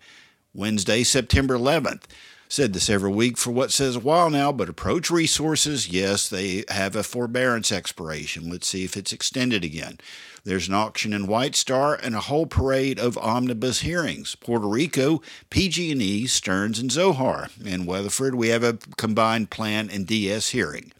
Wednesday, 0.54 1.02
September 1.02 1.58
11th. 1.58 2.04
Said 2.50 2.72
this 2.72 2.90
every 2.90 3.12
week 3.12 3.38
for 3.38 3.52
what 3.52 3.72
says 3.72 3.98
a 3.98 4.00
while 4.00 4.30
now, 4.30 4.54
but 4.54 4.70
approach 4.70 5.12
resources, 5.12 5.90
yes, 5.90 6.30
they 6.30 6.64
have 6.70 6.96
a 6.96 7.04
forbearance 7.04 7.74
expiration. 7.74 8.50
Let's 8.50 8.68
see 8.68 8.86
if 8.86 8.96
it's 8.96 9.12
extended 9.12 9.66
again. 9.66 9.98
There's 10.46 10.70
an 10.70 10.74
auction 10.74 11.12
in 11.12 11.28
White 11.28 11.58
Star 11.58 11.96
and 11.96 12.16
a 12.16 12.22
whole 12.22 12.46
parade 12.46 13.00
of 13.00 13.18
omnibus 13.18 13.82
hearings. 13.82 14.36
Puerto 14.36 14.66
Rico, 14.66 15.22
PG&E, 15.50 16.26
Stearns, 16.28 16.80
and 16.80 16.90
Zohar. 16.90 17.50
In 17.66 17.86
Weatherford, 17.86 18.34
we 18.36 18.48
have 18.48 18.64
a 18.64 18.78
combined 18.96 19.50
plan 19.50 19.90
and 19.90 20.08
DS 20.08 20.50
hearing. 20.50 20.94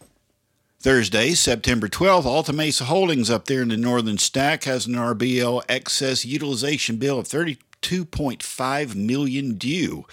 Thursday, 0.80 1.30
September 1.30 1.88
12th, 1.88 2.26
Alta 2.26 2.52
Mesa 2.52 2.84
Holdings 2.84 3.30
up 3.30 3.46
there 3.46 3.62
in 3.62 3.68
the 3.68 3.78
northern 3.78 4.18
stack 4.18 4.64
has 4.64 4.86
an 4.86 4.94
RBL 4.94 5.62
excess 5.66 6.26
utilization 6.26 6.98
bill 6.98 7.18
of 7.18 7.26
32.5 7.26 8.94
million 8.94 9.54
due. 9.54 10.04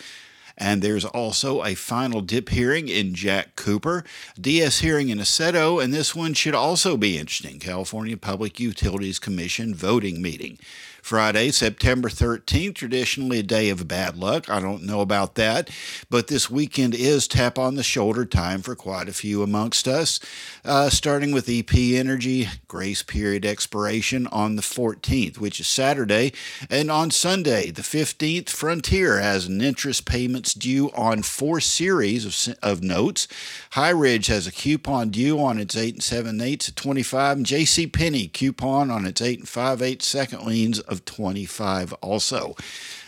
And 0.57 0.81
there's 0.81 1.05
also 1.05 1.63
a 1.63 1.75
final 1.75 2.21
dip 2.21 2.50
hearing 2.50 2.88
in 2.88 3.13
Jack 3.13 3.55
Cooper, 3.55 4.03
DS 4.39 4.79
hearing 4.79 5.09
in 5.09 5.17
Aceto, 5.17 5.83
and 5.83 5.93
this 5.93 6.15
one 6.15 6.33
should 6.33 6.55
also 6.55 6.97
be 6.97 7.17
interesting. 7.17 7.59
California 7.59 8.17
Public 8.17 8.59
Utilities 8.59 9.19
Commission 9.19 9.75
voting 9.75 10.21
meeting. 10.21 10.57
Friday, 11.05 11.51
September 11.51 12.09
13th, 12.09 12.74
traditionally 12.74 13.38
a 13.38 13.43
day 13.43 13.69
of 13.69 13.88
bad 13.88 14.17
luck. 14.17 14.50
I 14.50 14.59
don't 14.59 14.81
know 14.81 15.01
about 15.01 15.35
that, 15.35 15.69
but 16.09 16.29
this 16.29 16.50
weekend 16.50 16.95
is 16.95 17.27
tap 17.27 17.59
on 17.59 17.75
the 17.75 17.83
shoulder 17.83 18.25
time 18.25 18.63
for 18.63 18.75
quite 18.75 19.07
a 19.07 19.13
few 19.13 19.43
amongst 19.43 19.88
us, 19.88 20.19
uh, 20.63 20.89
starting 20.89 21.31
with 21.31 21.47
EP 21.47 21.71
Energy, 21.75 22.50
grace 22.67 23.03
period 23.03 23.45
expiration 23.45 24.25
on 24.31 24.55
the 24.55 24.63
14th, 24.63 25.38
which 25.38 25.59
is 25.59 25.67
Saturday, 25.67 26.33
and 26.71 26.89
on 26.89 27.12
Sunday, 27.12 27.69
the 27.69 27.83
15th, 27.83 28.50
Frontier 28.50 29.19
has 29.19 29.45
an 29.45 29.62
interest 29.62 30.07
payments 30.46 30.54
due 30.54 30.92
on 30.92 31.24
four 31.24 31.60
series 31.60 32.25
of, 32.25 32.56
of 32.62 32.84
notes. 32.84 33.28
High 33.72 33.90
Ridge 33.90 34.28
has 34.28 34.48
a 34.48 34.52
coupon 34.52 35.10
due 35.10 35.40
on 35.40 35.58
its 35.58 35.75
8 35.75 35.96
and 35.96 36.04
7 36.04 36.42
eighths 36.42 36.70
at 36.70 36.75
25, 36.75 37.38
and 37.38 37.46
JC 37.46 37.92
Penney 37.92 38.28
coupon 38.28 38.92
on 38.92 39.06
its 39.06 39.22
8 39.22 39.40
and 39.40 39.50
5 39.50 39.82
eighths 39.82 40.08
second 40.08 40.46
liens 40.46 40.80
of 40.82 41.04
25 41.06 41.94
also. 41.94 42.56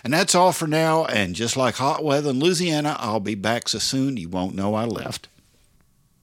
And 0.03 0.13
that's 0.13 0.35
all 0.35 0.51
for 0.51 0.67
now. 0.67 1.05
And 1.05 1.35
just 1.35 1.57
like 1.57 1.75
hot 1.75 2.03
weather 2.03 2.31
in 2.31 2.39
Louisiana, 2.39 2.95
I'll 2.99 3.19
be 3.19 3.35
back 3.35 3.69
so 3.69 3.79
soon 3.79 4.17
you 4.17 4.29
won't 4.29 4.55
know 4.55 4.73
I 4.73 4.85
left. 4.85 5.27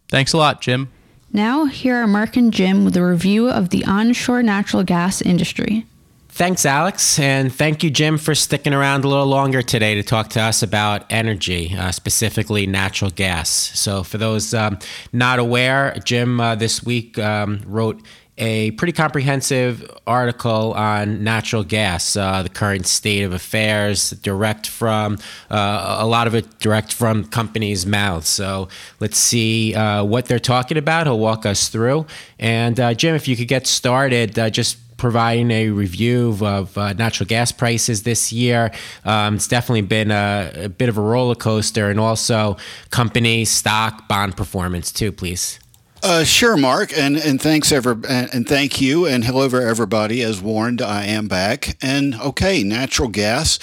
Thanks 0.08 0.32
a 0.32 0.38
lot, 0.38 0.60
Jim. 0.60 0.90
Now, 1.32 1.66
here 1.66 1.96
are 1.96 2.06
Mark 2.06 2.36
and 2.36 2.52
Jim 2.52 2.84
with 2.84 2.96
a 2.96 3.04
review 3.04 3.50
of 3.50 3.70
the 3.70 3.84
onshore 3.84 4.42
natural 4.42 4.84
gas 4.84 5.20
industry. 5.20 5.84
Thanks, 6.34 6.66
Alex. 6.66 7.20
And 7.20 7.54
thank 7.54 7.84
you, 7.84 7.90
Jim, 7.90 8.18
for 8.18 8.34
sticking 8.34 8.74
around 8.74 9.04
a 9.04 9.08
little 9.08 9.24
longer 9.24 9.62
today 9.62 9.94
to 9.94 10.02
talk 10.02 10.30
to 10.30 10.40
us 10.40 10.64
about 10.64 11.04
energy, 11.08 11.72
uh, 11.78 11.92
specifically 11.92 12.66
natural 12.66 13.12
gas. 13.12 13.48
So, 13.48 14.02
for 14.02 14.18
those 14.18 14.52
um, 14.52 14.80
not 15.12 15.38
aware, 15.38 15.96
Jim 16.04 16.40
uh, 16.40 16.56
this 16.56 16.82
week 16.82 17.20
um, 17.20 17.62
wrote 17.64 18.02
a 18.36 18.72
pretty 18.72 18.92
comprehensive 18.92 19.88
article 20.08 20.72
on 20.74 21.22
natural 21.22 21.62
gas, 21.62 22.16
uh, 22.16 22.42
the 22.42 22.48
current 22.48 22.86
state 22.86 23.22
of 23.22 23.32
affairs, 23.32 24.10
direct 24.10 24.66
from 24.66 25.18
uh, 25.52 25.98
a 26.00 26.06
lot 26.06 26.26
of 26.26 26.34
it 26.34 26.58
direct 26.58 26.92
from 26.92 27.24
companies' 27.26 27.86
mouths. 27.86 28.28
So 28.28 28.68
let's 28.98 29.18
see 29.18 29.72
uh, 29.74 30.02
what 30.02 30.26
they're 30.26 30.40
talking 30.40 30.78
about. 30.78 31.06
He'll 31.06 31.20
walk 31.20 31.46
us 31.46 31.68
through. 31.68 32.06
And 32.40 32.80
uh, 32.80 32.94
Jim, 32.94 33.14
if 33.14 33.28
you 33.28 33.36
could 33.36 33.46
get 33.46 33.68
started, 33.68 34.36
uh, 34.36 34.50
just 34.50 34.78
providing 34.96 35.50
a 35.50 35.70
review 35.70 36.36
of 36.40 36.76
uh, 36.78 36.92
natural 36.94 37.26
gas 37.26 37.52
prices 37.52 38.02
this 38.02 38.32
year. 38.32 38.70
Um, 39.04 39.36
it's 39.36 39.48
definitely 39.48 39.82
been 39.82 40.10
a, 40.10 40.52
a, 40.54 40.68
bit 40.68 40.88
of 40.88 40.98
a 40.98 41.00
roller 41.00 41.34
coaster, 41.34 41.90
and 41.90 42.00
also 42.00 42.56
company 42.90 43.44
stock 43.44 44.08
bond 44.08 44.36
performance 44.36 44.92
too. 44.92 45.12
Please. 45.12 45.58
Uh, 46.02 46.22
sure, 46.22 46.56
Mark, 46.56 46.96
and 46.96 47.16
and 47.16 47.40
thanks 47.40 47.72
ever 47.72 47.92
and, 48.06 48.28
and 48.34 48.46
thank 48.46 48.78
you, 48.80 49.06
and 49.06 49.24
hello 49.24 49.46
everybody. 49.46 50.22
As 50.22 50.40
warned, 50.40 50.82
I 50.82 51.06
am 51.06 51.28
back, 51.28 51.78
and 51.82 52.14
okay, 52.16 52.62
natural 52.62 53.08
gas. 53.08 53.58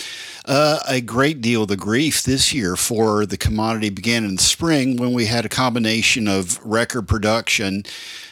Uh, 0.46 0.80
a 0.88 1.02
great 1.02 1.40
deal 1.40 1.64
of 1.64 1.68
the 1.68 1.78
grief 1.78 2.24
this 2.24 2.52
year 2.52 2.76
for 2.76 3.28
the 3.28 3.38
commodity 3.38 3.92
began 3.92 4.26
in 4.26 4.38
the 4.38 4.42
spring 4.42 4.98
when 4.98 5.14
we 5.14 5.26
had 5.26 5.46
a 5.46 5.50
combination 5.50 6.28
of 6.28 6.60
record 6.66 7.08
production 7.08 7.84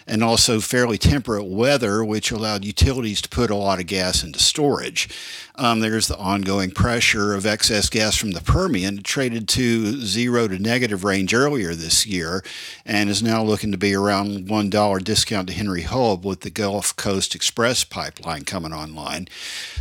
and 0.10 0.24
also 0.24 0.60
fairly 0.60 0.98
temperate 0.98 1.46
weather, 1.46 2.04
which 2.04 2.32
allowed 2.32 2.66
utilities 2.66 3.22
to 3.22 3.30
put 3.30 3.52
a 3.52 3.56
lot 3.56 3.80
of 3.80 3.86
gas 3.86 4.24
into 4.24 4.40
storage. 4.40 5.08
Um, 5.56 5.82
there's 5.82 6.08
the 6.08 6.18
ongoing 6.18 6.72
pressure 6.72 7.36
of 7.36 7.46
excess 7.46 7.90
gas 7.90 8.16
from 8.16 8.32
the 8.32 8.42
Permian, 8.42 9.04
traded 9.04 9.48
to 9.50 10.02
zero 10.04 10.48
to 10.48 10.58
negative 10.58 11.04
range 11.04 11.34
earlier 11.34 11.76
this 11.76 12.08
year, 12.08 12.44
and 12.86 13.10
is 13.10 13.22
now 13.22 13.44
looking 13.44 13.72
to 13.72 13.78
be 13.78 13.94
around 13.94 14.48
$1 14.48 15.04
discount 15.04 15.50
to 15.50 15.54
Henry 15.54 15.82
Hub 15.82 16.26
with 16.26 16.42
the 16.42 16.50
Gulf 16.50 16.96
Coast 16.96 17.36
Express 17.36 17.84
pipeline 17.84 18.46
coming 18.46 18.74
online. 18.74 19.28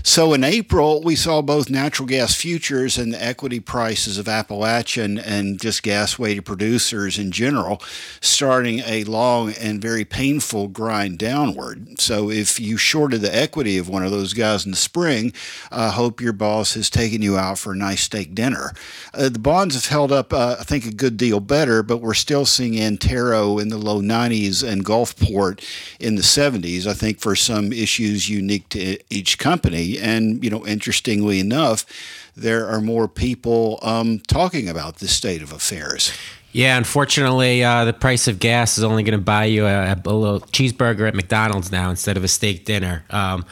So 0.02 0.34
in 0.34 0.44
April, 0.44 1.00
we 1.02 1.14
saw 1.14 1.40
both 1.42 1.70
natural 1.70 2.08
gas 2.08 2.17
futures 2.26 2.98
and 2.98 3.12
the 3.12 3.22
equity 3.22 3.60
prices 3.60 4.18
of 4.18 4.28
Appalachian 4.28 5.18
and 5.18 5.60
just 5.60 5.82
gas 5.82 6.18
weighted 6.18 6.44
producers 6.44 7.18
in 7.18 7.30
general 7.30 7.80
starting 8.20 8.80
a 8.80 9.04
long 9.04 9.52
and 9.52 9.80
very 9.80 10.04
painful 10.04 10.68
grind 10.68 11.18
downward. 11.18 12.00
So 12.00 12.30
if 12.30 12.58
you 12.58 12.76
shorted 12.76 13.20
the 13.20 13.34
equity 13.34 13.78
of 13.78 13.88
one 13.88 14.04
of 14.04 14.10
those 14.10 14.32
guys 14.32 14.64
in 14.64 14.70
the 14.70 14.76
spring, 14.76 15.32
I 15.70 15.90
hope 15.90 16.20
your 16.20 16.32
boss 16.32 16.74
has 16.74 16.90
taken 16.90 17.22
you 17.22 17.36
out 17.36 17.58
for 17.58 17.72
a 17.72 17.76
nice 17.76 18.02
steak 18.02 18.34
dinner. 18.34 18.72
Uh, 19.14 19.28
the 19.28 19.38
bonds 19.38 19.74
have 19.74 19.86
held 19.86 20.12
up, 20.12 20.32
uh, 20.32 20.56
I 20.58 20.64
think, 20.64 20.86
a 20.86 20.92
good 20.92 21.16
deal 21.16 21.40
better, 21.40 21.82
but 21.82 21.98
we're 21.98 22.14
still 22.14 22.46
seeing 22.46 22.78
Antero 22.80 23.58
in 23.58 23.68
the 23.68 23.78
low 23.78 24.00
90s 24.00 24.66
and 24.66 24.84
Gulfport 24.84 25.64
in 26.00 26.14
the 26.14 26.22
70s, 26.22 26.86
I 26.86 26.94
think, 26.94 27.20
for 27.20 27.36
some 27.36 27.72
issues 27.72 28.28
unique 28.28 28.68
to 28.70 28.98
each 29.10 29.38
company. 29.38 29.98
And, 29.98 30.42
you 30.42 30.50
know, 30.50 30.66
interestingly 30.66 31.40
enough, 31.40 31.84
there 32.36 32.66
are 32.66 32.80
more 32.80 33.08
people 33.08 33.78
um, 33.82 34.20
talking 34.20 34.68
about 34.68 34.96
this 34.96 35.12
state 35.12 35.42
of 35.42 35.52
affairs. 35.52 36.12
Yeah, 36.52 36.78
unfortunately, 36.78 37.62
uh, 37.62 37.84
the 37.84 37.92
price 37.92 38.26
of 38.26 38.38
gas 38.38 38.78
is 38.78 38.84
only 38.84 39.02
going 39.02 39.18
to 39.18 39.24
buy 39.24 39.44
you 39.44 39.66
a, 39.66 39.92
a, 39.92 40.12
little 40.12 40.40
cheeseburger 40.40 41.06
at 41.06 41.14
McDonald's 41.14 41.70
now 41.70 41.90
instead 41.90 42.16
of 42.16 42.24
a 42.24 42.28
steak 42.28 42.64
dinner. 42.64 43.04
Um, 43.10 43.44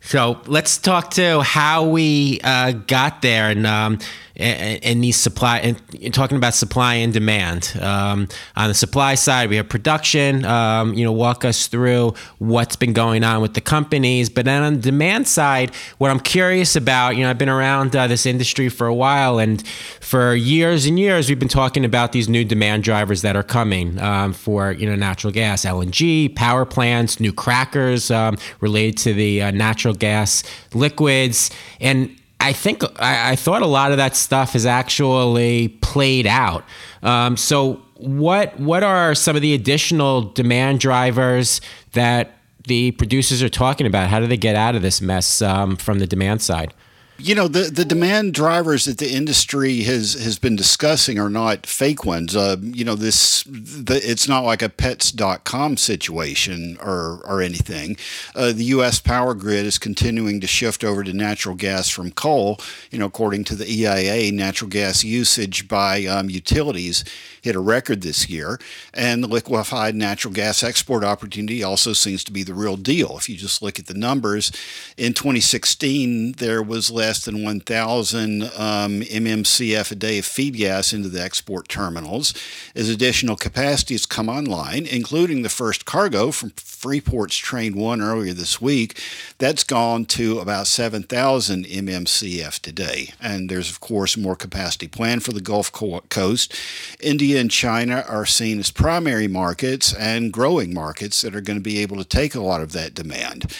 so 0.00 0.40
let's 0.46 0.78
talk 0.78 1.10
to 1.12 1.42
how 1.42 1.88
we 1.88 2.40
uh, 2.42 2.72
got 2.72 3.22
there 3.22 3.50
and 3.50 3.66
um, 3.66 3.98
and, 4.40 5.04
these 5.04 5.16
supply 5.16 5.58
and 5.58 6.14
talking 6.14 6.36
about 6.36 6.54
supply 6.54 6.94
and 6.94 7.12
demand. 7.12 7.76
Um, 7.80 8.28
on 8.56 8.68
the 8.68 8.74
supply 8.74 9.14
side, 9.14 9.50
we 9.50 9.56
have 9.56 9.68
production. 9.68 10.44
Um, 10.44 10.94
you 10.94 11.04
know, 11.04 11.12
walk 11.12 11.44
us 11.44 11.66
through 11.66 12.14
what's 12.38 12.76
been 12.76 12.92
going 12.92 13.24
on 13.24 13.42
with 13.42 13.54
the 13.54 13.60
companies. 13.60 14.28
But 14.30 14.46
then 14.46 14.62
on 14.62 14.74
the 14.74 14.80
demand 14.80 15.28
side, 15.28 15.74
what 15.98 16.10
I'm 16.10 16.20
curious 16.20 16.76
about, 16.76 17.16
you 17.16 17.22
know, 17.22 17.30
I've 17.30 17.38
been 17.38 17.48
around 17.48 17.94
uh, 17.94 18.06
this 18.06 18.26
industry 18.26 18.68
for 18.68 18.86
a 18.86 18.94
while, 18.94 19.38
and 19.38 19.66
for 20.00 20.34
years 20.34 20.86
and 20.86 20.98
years, 20.98 21.28
we've 21.28 21.38
been 21.38 21.48
talking 21.48 21.84
about 21.84 22.12
these 22.12 22.28
new 22.28 22.44
demand 22.44 22.82
drivers 22.82 23.22
that 23.22 23.36
are 23.36 23.42
coming 23.42 23.98
um, 24.00 24.32
for 24.32 24.72
you 24.72 24.86
know 24.86 24.96
natural 24.96 25.32
gas, 25.32 25.64
LNG, 25.64 26.34
power 26.34 26.64
plants, 26.64 27.20
new 27.20 27.32
crackers 27.32 28.10
um, 28.10 28.36
related 28.60 28.96
to 28.98 29.14
the 29.14 29.42
uh, 29.42 29.50
natural 29.50 29.89
gas 29.92 30.42
liquids, 30.74 31.50
and 31.80 32.16
I 32.40 32.52
think 32.52 32.82
I, 33.00 33.32
I, 33.32 33.36
thought 33.36 33.62
a 33.62 33.66
lot 33.66 33.90
of 33.90 33.98
that 33.98 34.16
stuff 34.16 34.56
is 34.56 34.64
actually 34.64 35.68
played 35.82 36.26
out. 36.26 36.64
Um, 37.02 37.36
so 37.36 37.82
what 37.96 38.58
what 38.58 38.82
are 38.82 39.14
some 39.14 39.36
of 39.36 39.42
the 39.42 39.52
additional 39.52 40.22
demand 40.22 40.80
drivers 40.80 41.60
that 41.92 42.38
the 42.66 42.92
producers 42.92 43.42
are 43.42 43.48
talking 43.48 43.86
about? 43.86 44.08
How 44.08 44.20
do 44.20 44.26
they 44.26 44.38
get 44.38 44.56
out 44.56 44.74
of 44.74 44.82
this 44.82 45.00
mess 45.00 45.42
um, 45.42 45.76
from 45.76 45.98
the 45.98 46.06
demand 46.06 46.40
side? 46.40 46.72
You 47.22 47.34
know, 47.34 47.48
the, 47.48 47.64
the 47.64 47.84
demand 47.84 48.32
drivers 48.32 48.86
that 48.86 48.96
the 48.96 49.12
industry 49.12 49.82
has, 49.82 50.14
has 50.14 50.38
been 50.38 50.56
discussing 50.56 51.18
are 51.18 51.28
not 51.28 51.66
fake 51.66 52.04
ones. 52.04 52.34
Uh, 52.34 52.56
you 52.60 52.82
know, 52.82 52.94
this 52.94 53.42
the, 53.44 54.00
it's 54.02 54.26
not 54.26 54.44
like 54.44 54.62
a 54.62 54.70
pets.com 54.70 55.76
situation 55.76 56.78
or, 56.80 57.20
or 57.26 57.42
anything. 57.42 57.98
Uh, 58.34 58.52
the 58.52 58.64
U.S. 58.64 59.00
power 59.00 59.34
grid 59.34 59.66
is 59.66 59.78
continuing 59.78 60.40
to 60.40 60.46
shift 60.46 60.82
over 60.82 61.04
to 61.04 61.12
natural 61.12 61.54
gas 61.54 61.90
from 61.90 62.10
coal. 62.10 62.58
You 62.90 62.98
know, 62.98 63.06
according 63.06 63.44
to 63.44 63.54
the 63.54 63.70
EIA, 63.70 64.32
natural 64.32 64.70
gas 64.70 65.04
usage 65.04 65.68
by 65.68 66.06
um, 66.06 66.30
utilities 66.30 67.04
hit 67.42 67.56
a 67.56 67.60
record 67.60 68.02
this 68.02 68.28
year. 68.28 68.58
And 68.92 69.22
the 69.22 69.28
liquefied 69.28 69.94
natural 69.94 70.32
gas 70.32 70.62
export 70.62 71.04
opportunity 71.04 71.62
also 71.62 71.92
seems 71.92 72.24
to 72.24 72.32
be 72.32 72.42
the 72.42 72.54
real 72.54 72.76
deal. 72.76 73.16
If 73.16 73.28
you 73.28 73.36
just 73.36 73.62
look 73.62 73.78
at 73.78 73.86
the 73.86 73.94
numbers, 73.94 74.52
in 74.96 75.14
2016, 75.14 76.32
there 76.32 76.62
was 76.62 76.90
less 76.90 77.09
less 77.10 77.24
than 77.24 77.42
1,000 77.42 78.44
um, 78.44 79.00
MMCF 79.00 79.90
a 79.90 79.94
day 79.96 80.20
of 80.20 80.24
feed 80.24 80.54
gas 80.54 80.92
into 80.92 81.08
the 81.08 81.20
export 81.20 81.68
terminals 81.68 82.32
as 82.76 82.88
additional 82.88 83.34
capacity 83.34 83.94
has 83.94 84.06
come 84.06 84.28
online, 84.28 84.86
including 84.86 85.42
the 85.42 85.48
first 85.48 85.84
cargo 85.84 86.30
from 86.30 86.50
Freeport's 86.50 87.36
Train 87.36 87.74
1 87.74 88.00
earlier 88.00 88.32
this 88.32 88.60
week. 88.60 88.96
That's 89.38 89.64
gone 89.64 90.04
to 90.04 90.38
about 90.38 90.68
7,000 90.68 91.64
MMCF 91.64 92.60
today. 92.60 93.12
And 93.20 93.50
there's, 93.50 93.70
of 93.70 93.80
course, 93.80 94.16
more 94.16 94.36
capacity 94.36 94.86
planned 94.86 95.24
for 95.24 95.32
the 95.32 95.40
Gulf 95.40 95.72
Coast. 95.72 96.54
India 97.00 97.40
and 97.40 97.50
China 97.50 98.04
are 98.08 98.24
seen 98.24 98.60
as 98.60 98.70
primary 98.70 99.26
markets 99.26 99.92
and 99.92 100.32
growing 100.32 100.72
markets 100.72 101.22
that 101.22 101.34
are 101.34 101.40
going 101.40 101.58
to 101.58 101.60
be 101.60 101.80
able 101.80 101.96
to 101.96 102.04
take 102.04 102.36
a 102.36 102.40
lot 102.40 102.60
of 102.60 102.70
that 102.70 102.94
demand 102.94 103.52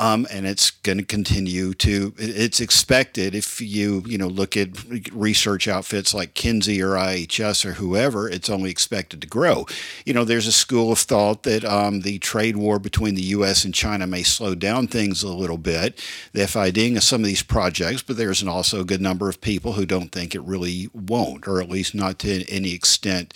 um, 0.00 0.26
and 0.30 0.46
it's 0.46 0.70
going 0.70 0.96
to 0.96 1.04
continue 1.04 1.74
to. 1.74 2.14
It's 2.16 2.58
expected 2.58 3.34
if 3.34 3.60
you 3.60 4.02
you 4.06 4.16
know 4.16 4.28
look 4.28 4.56
at 4.56 4.70
research 5.12 5.68
outfits 5.68 6.14
like 6.14 6.32
Kinsey 6.32 6.80
or 6.82 6.92
IHS 6.92 7.66
or 7.66 7.74
whoever, 7.74 8.26
it's 8.26 8.48
only 8.48 8.70
expected 8.70 9.20
to 9.20 9.28
grow. 9.28 9.66
You 10.06 10.14
know, 10.14 10.24
there's 10.24 10.46
a 10.46 10.52
school 10.52 10.90
of 10.90 11.00
thought 11.00 11.42
that 11.42 11.66
um, 11.66 12.00
the 12.00 12.18
trade 12.18 12.56
war 12.56 12.78
between 12.78 13.14
the 13.14 13.22
U.S. 13.22 13.62
and 13.62 13.74
China 13.74 14.06
may 14.06 14.22
slow 14.22 14.54
down 14.54 14.86
things 14.86 15.22
a 15.22 15.28
little 15.28 15.58
bit, 15.58 16.02
the 16.32 16.46
FIDing 16.46 16.96
of 16.96 17.02
some 17.02 17.20
of 17.20 17.26
these 17.26 17.42
projects, 17.42 18.00
but 18.00 18.16
there's 18.16 18.42
also 18.42 18.80
a 18.80 18.84
good 18.84 19.02
number 19.02 19.28
of 19.28 19.42
people 19.42 19.74
who 19.74 19.84
don't 19.84 20.12
think 20.12 20.34
it 20.34 20.42
really 20.42 20.88
won't, 20.94 21.46
or 21.46 21.60
at 21.60 21.68
least 21.68 21.94
not 21.94 22.18
to 22.20 22.50
any 22.50 22.72
extent 22.72 23.34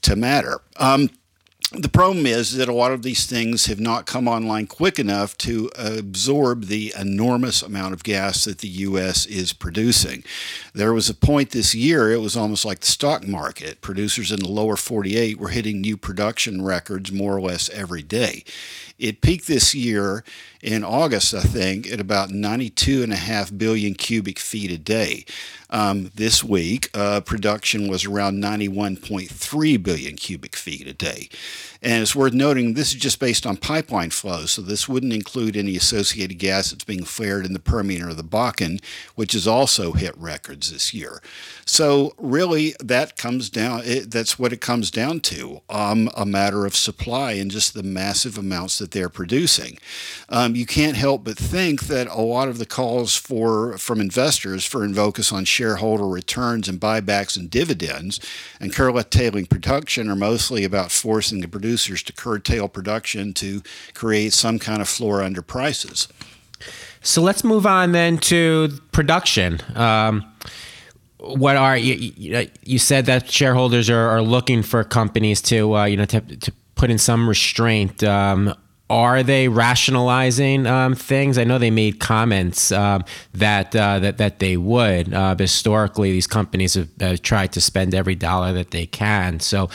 to 0.00 0.16
matter. 0.16 0.62
Um, 0.78 1.10
the 1.72 1.88
problem 1.88 2.26
is 2.26 2.56
that 2.56 2.68
a 2.68 2.72
lot 2.72 2.92
of 2.92 3.02
these 3.02 3.26
things 3.26 3.66
have 3.66 3.80
not 3.80 4.06
come 4.06 4.28
online 4.28 4.68
quick 4.68 5.00
enough 5.00 5.36
to 5.38 5.68
absorb 5.76 6.66
the 6.66 6.94
enormous 6.96 7.60
amount 7.60 7.92
of 7.92 8.04
gas 8.04 8.44
that 8.44 8.58
the 8.58 8.68
U.S. 8.68 9.26
is 9.26 9.52
producing. 9.52 10.22
There 10.74 10.92
was 10.92 11.10
a 11.10 11.14
point 11.14 11.50
this 11.50 11.74
year, 11.74 12.12
it 12.12 12.20
was 12.20 12.36
almost 12.36 12.64
like 12.64 12.80
the 12.80 12.86
stock 12.86 13.26
market. 13.26 13.80
Producers 13.80 14.30
in 14.30 14.38
the 14.38 14.48
lower 14.48 14.76
48 14.76 15.38
were 15.38 15.48
hitting 15.48 15.80
new 15.80 15.96
production 15.96 16.62
records 16.62 17.10
more 17.10 17.36
or 17.36 17.40
less 17.40 17.68
every 17.70 18.02
day. 18.02 18.44
It 18.98 19.20
peaked 19.20 19.46
this 19.46 19.74
year 19.74 20.24
in 20.62 20.82
August, 20.82 21.34
I 21.34 21.42
think, 21.42 21.90
at 21.90 22.00
about 22.00 22.30
92.5 22.30 23.58
billion 23.58 23.94
cubic 23.94 24.38
feet 24.38 24.70
a 24.70 24.78
day. 24.78 25.24
Um, 25.68 26.10
this 26.14 26.42
week, 26.44 26.90
uh, 26.94 27.20
production 27.20 27.88
was 27.88 28.04
around 28.04 28.42
91.3 28.42 29.82
billion 29.82 30.16
cubic 30.16 30.56
feet 30.56 30.86
a 30.86 30.92
day. 30.92 31.28
And 31.82 32.02
it's 32.02 32.16
worth 32.16 32.32
noting 32.32 32.74
this 32.74 32.92
is 32.92 33.00
just 33.00 33.20
based 33.20 33.46
on 33.46 33.56
pipeline 33.56 34.10
flow, 34.10 34.46
so 34.46 34.62
this 34.62 34.88
wouldn't 34.88 35.12
include 35.12 35.56
any 35.56 35.76
associated 35.76 36.38
gas 36.38 36.70
that's 36.70 36.84
being 36.84 37.04
flared 37.04 37.44
in 37.44 37.52
the 37.52 37.58
Permian 37.58 38.08
or 38.08 38.14
the 38.14 38.24
Bakken, 38.24 38.82
which 39.14 39.32
has 39.32 39.46
also 39.46 39.92
hit 39.92 40.16
records 40.16 40.72
this 40.72 40.94
year. 40.94 41.20
So 41.64 42.14
really, 42.18 42.74
that 42.80 43.16
comes 43.16 43.50
down. 43.50 43.82
It, 43.84 44.10
that's 44.10 44.38
what 44.38 44.52
it 44.52 44.60
comes 44.60 44.90
down 44.90 45.20
to: 45.20 45.60
um, 45.68 46.10
a 46.16 46.26
matter 46.26 46.64
of 46.64 46.74
supply 46.74 47.32
and 47.32 47.50
just 47.50 47.74
the 47.74 47.82
massive 47.82 48.38
amounts 48.38 48.78
that 48.78 48.85
they're 48.90 49.08
producing. 49.08 49.78
Um, 50.28 50.56
you 50.56 50.66
can't 50.66 50.96
help 50.96 51.24
but 51.24 51.38
think 51.38 51.84
that 51.84 52.08
a 52.08 52.20
lot 52.20 52.48
of 52.48 52.58
the 52.58 52.66
calls 52.66 53.16
for 53.16 53.78
from 53.78 54.00
investors 54.00 54.64
for 54.64 54.86
focus 55.06 55.32
on 55.32 55.44
shareholder 55.44 56.06
returns 56.06 56.68
and 56.68 56.80
buybacks 56.80 57.36
and 57.36 57.50
dividends, 57.50 58.20
and 58.60 58.72
curtailing 58.72 59.46
production 59.46 60.08
are 60.10 60.16
mostly 60.16 60.64
about 60.64 60.90
forcing 60.90 61.40
the 61.40 61.48
producers 61.48 62.02
to 62.02 62.12
curtail 62.12 62.68
production 62.68 63.32
to 63.32 63.62
create 63.94 64.32
some 64.32 64.58
kind 64.58 64.82
of 64.82 64.88
floor 64.88 65.22
under 65.22 65.42
prices. 65.42 66.08
So 67.02 67.22
let's 67.22 67.44
move 67.44 67.66
on 67.66 67.92
then 67.92 68.18
to 68.18 68.70
production. 68.92 69.60
Um, 69.74 70.24
what 71.18 71.56
are 71.56 71.76
you, 71.76 72.48
you 72.64 72.78
said 72.78 73.06
that 73.06 73.30
shareholders 73.30 73.88
are, 73.88 74.08
are 74.08 74.22
looking 74.22 74.62
for 74.62 74.84
companies 74.84 75.40
to 75.42 75.76
uh, 75.76 75.84
you 75.84 75.96
know 75.96 76.04
to, 76.04 76.20
to 76.20 76.52
put 76.74 76.90
in 76.90 76.98
some 76.98 77.28
restraint 77.28 78.02
um, 78.04 78.54
are 78.88 79.22
they 79.22 79.48
rationalizing 79.48 80.66
um, 80.66 80.94
things? 80.94 81.38
I 81.38 81.44
know 81.44 81.58
they 81.58 81.70
made 81.70 81.98
comments 81.98 82.70
um, 82.70 83.04
that 83.34 83.74
uh, 83.74 83.98
that 83.98 84.18
that 84.18 84.38
they 84.38 84.56
would. 84.56 85.12
Uh, 85.12 85.34
historically, 85.36 86.12
these 86.12 86.28
companies 86.28 86.74
have, 86.74 87.22
tried 87.22 87.52
to 87.52 87.60
spend 87.60 87.94
every 87.94 88.14
dollar 88.14 88.52
that 88.52 88.70
they 88.70 88.86
can. 88.86 89.40
So, 89.40 89.68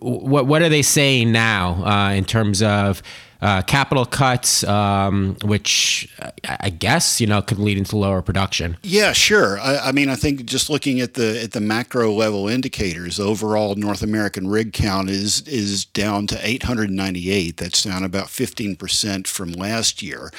what 0.00 0.46
what 0.46 0.60
are 0.60 0.68
they 0.68 0.82
saying 0.82 1.32
now 1.32 1.84
uh, 1.84 2.10
in 2.12 2.24
terms 2.24 2.62
of 2.62 3.02
uh, 3.42 3.62
capital 3.62 4.04
cuts, 4.04 4.64
um, 4.64 5.36
which 5.44 6.08
I 6.44 6.70
guess 6.70 7.20
you 7.20 7.26
know 7.26 7.40
could 7.42 7.58
lead 7.58 7.78
into 7.78 7.96
lower 7.96 8.22
production. 8.22 8.76
Yeah, 8.82 9.12
sure. 9.12 9.58
I, 9.58 9.88
I, 9.88 9.92
mean, 9.92 10.08
I 10.08 10.16
think 10.16 10.44
just 10.44 10.68
looking 10.68 11.00
at 11.00 11.14
the 11.14 11.42
at 11.42 11.52
the 11.52 11.60
macro 11.60 12.12
level 12.12 12.48
indicators, 12.48 13.18
overall 13.18 13.74
North 13.74 14.02
American 14.02 14.48
rig 14.48 14.72
count 14.72 15.08
is 15.08 15.42
is 15.48 15.84
down 15.84 16.26
to 16.28 16.38
898. 16.46 17.56
That's 17.56 17.82
down 17.82 18.04
about 18.04 18.28
15 18.28 18.76
percent 18.76 19.26
from 19.26 19.52
last 19.52 20.02
year. 20.02 20.30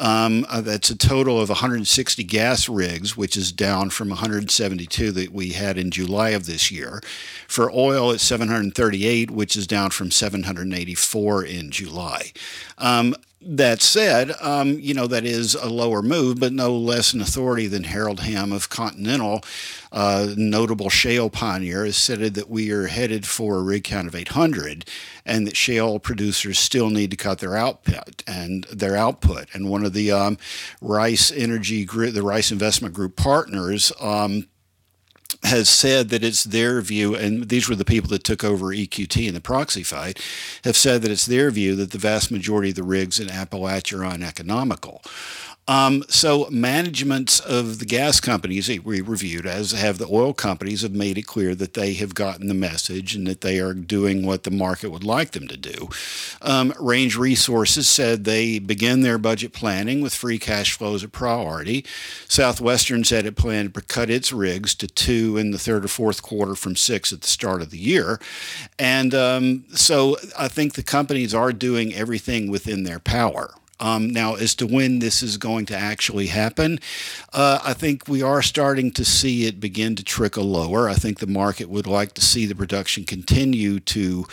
Um, 0.00 0.46
uh, 0.48 0.62
that's 0.62 0.88
a 0.88 0.96
total 0.96 1.38
of 1.38 1.50
160 1.50 2.24
gas 2.24 2.68
rigs, 2.70 3.18
which 3.18 3.36
is 3.36 3.52
down 3.52 3.90
from 3.90 4.08
172 4.08 5.12
that 5.12 5.30
we 5.30 5.50
had 5.50 5.76
in 5.76 5.90
July 5.90 6.30
of 6.30 6.46
this 6.46 6.72
year. 6.72 7.02
For 7.46 7.70
oil, 7.70 8.10
it's 8.10 8.24
738, 8.24 9.30
which 9.30 9.56
is 9.56 9.66
down 9.66 9.90
from 9.90 10.10
784 10.10 11.44
in 11.44 11.70
July. 11.70 12.32
Um, 12.78 13.14
that 13.42 13.80
said, 13.80 14.32
um, 14.42 14.78
you 14.80 14.92
know, 14.92 15.06
that 15.06 15.24
is 15.24 15.54
a 15.54 15.68
lower 15.68 16.02
move, 16.02 16.38
but 16.38 16.52
no 16.52 16.76
less 16.76 17.14
an 17.14 17.22
authority 17.22 17.66
than 17.66 17.84
Harold 17.84 18.20
Hamm 18.20 18.52
of 18.52 18.68
Continental, 18.68 19.42
uh, 19.92 20.28
notable 20.36 20.90
shale 20.90 21.30
pioneer, 21.30 21.86
has 21.86 21.96
said 21.96 22.20
that 22.34 22.50
we 22.50 22.70
are 22.70 22.88
headed 22.88 23.26
for 23.26 23.56
a 23.56 23.62
rig 23.62 23.84
count 23.84 24.06
of 24.06 24.14
800 24.14 24.84
and 25.24 25.46
that 25.46 25.56
shale 25.56 25.98
producers 25.98 26.58
still 26.58 26.90
need 26.90 27.10
to 27.12 27.16
cut 27.16 27.38
their 27.38 27.56
output 27.56 28.22
and 28.26 28.64
their 28.64 28.96
output. 28.96 29.48
And 29.54 29.70
one 29.70 29.84
of 29.84 29.94
the 29.94 30.12
um, 30.12 30.36
Rice 30.82 31.32
Energy 31.32 31.86
Group, 31.86 32.14
the 32.14 32.22
Rice 32.22 32.52
Investment 32.52 32.94
Group 32.94 33.16
partners, 33.16 33.90
um, 34.00 34.48
has 35.42 35.68
said 35.68 36.08
that 36.10 36.24
it's 36.24 36.44
their 36.44 36.80
view, 36.80 37.14
and 37.14 37.48
these 37.48 37.68
were 37.68 37.74
the 37.74 37.84
people 37.84 38.08
that 38.10 38.24
took 38.24 38.44
over 38.44 38.66
EQT 38.66 39.26
in 39.26 39.34
the 39.34 39.40
proxy 39.40 39.82
fight, 39.82 40.20
have 40.64 40.76
said 40.76 41.02
that 41.02 41.10
it's 41.10 41.26
their 41.26 41.50
view 41.50 41.74
that 41.76 41.90
the 41.90 41.98
vast 41.98 42.30
majority 42.30 42.70
of 42.70 42.76
the 42.76 42.82
rigs 42.82 43.18
in 43.20 43.28
Appalachia 43.28 44.00
are 44.00 44.04
uneconomical. 44.04 45.02
Um, 45.68 46.02
so 46.08 46.48
managements 46.50 47.38
of 47.38 47.78
the 47.78 47.84
gas 47.84 48.18
companies 48.18 48.66
that 48.66 48.84
we 48.84 49.00
reviewed, 49.00 49.46
as 49.46 49.70
have 49.70 49.98
the 49.98 50.08
oil 50.10 50.32
companies, 50.32 50.82
have 50.82 50.92
made 50.92 51.16
it 51.16 51.26
clear 51.26 51.54
that 51.54 51.74
they 51.74 51.94
have 51.94 52.14
gotten 52.14 52.48
the 52.48 52.54
message 52.54 53.14
and 53.14 53.26
that 53.28 53.40
they 53.40 53.60
are 53.60 53.72
doing 53.72 54.26
what 54.26 54.42
the 54.42 54.50
market 54.50 54.90
would 54.90 55.04
like 55.04 55.30
them 55.30 55.46
to 55.46 55.56
do. 55.56 55.88
Um, 56.42 56.72
Range 56.80 57.16
Resources 57.16 57.86
said 57.86 58.24
they 58.24 58.58
begin 58.58 59.02
their 59.02 59.18
budget 59.18 59.52
planning 59.52 60.00
with 60.00 60.14
free 60.14 60.38
cash 60.38 60.72
flow 60.72 60.96
as 60.96 61.04
a 61.04 61.08
priority. 61.08 61.84
Southwestern 62.26 63.04
said 63.04 63.24
it 63.24 63.36
planned 63.36 63.72
to 63.74 63.80
cut 63.82 64.10
its 64.10 64.32
rigs 64.32 64.74
to 64.74 64.88
two 64.88 65.36
in 65.36 65.52
the 65.52 65.58
third 65.58 65.84
or 65.84 65.88
fourth 65.88 66.20
quarter 66.20 66.56
from 66.56 66.74
six 66.74 67.12
at 67.12 67.20
the 67.20 67.28
start 67.28 67.62
of 67.62 67.70
the 67.70 67.78
year. 67.78 68.18
And 68.78 69.14
um, 69.14 69.64
so 69.72 70.16
I 70.36 70.48
think 70.48 70.74
the 70.74 70.82
companies 70.82 71.32
are 71.32 71.52
doing 71.52 71.94
everything 71.94 72.50
within 72.50 72.82
their 72.82 72.98
power. 72.98 73.54
Um, 73.80 74.10
now, 74.10 74.34
as 74.34 74.54
to 74.56 74.66
when 74.66 74.98
this 74.98 75.22
is 75.22 75.38
going 75.38 75.66
to 75.66 75.76
actually 75.76 76.26
happen, 76.26 76.78
uh, 77.32 77.58
I 77.64 77.72
think 77.72 78.06
we 78.06 78.22
are 78.22 78.42
starting 78.42 78.92
to 78.92 79.04
see 79.04 79.46
it 79.46 79.58
begin 79.58 79.96
to 79.96 80.04
trickle 80.04 80.44
lower. 80.44 80.88
I 80.88 80.94
think 80.94 81.18
the 81.18 81.26
market 81.26 81.68
would 81.68 81.86
like 81.86 82.12
to 82.14 82.20
see 82.20 82.46
the 82.46 82.54
production 82.54 83.04
continue 83.04 83.80
to 83.80 84.26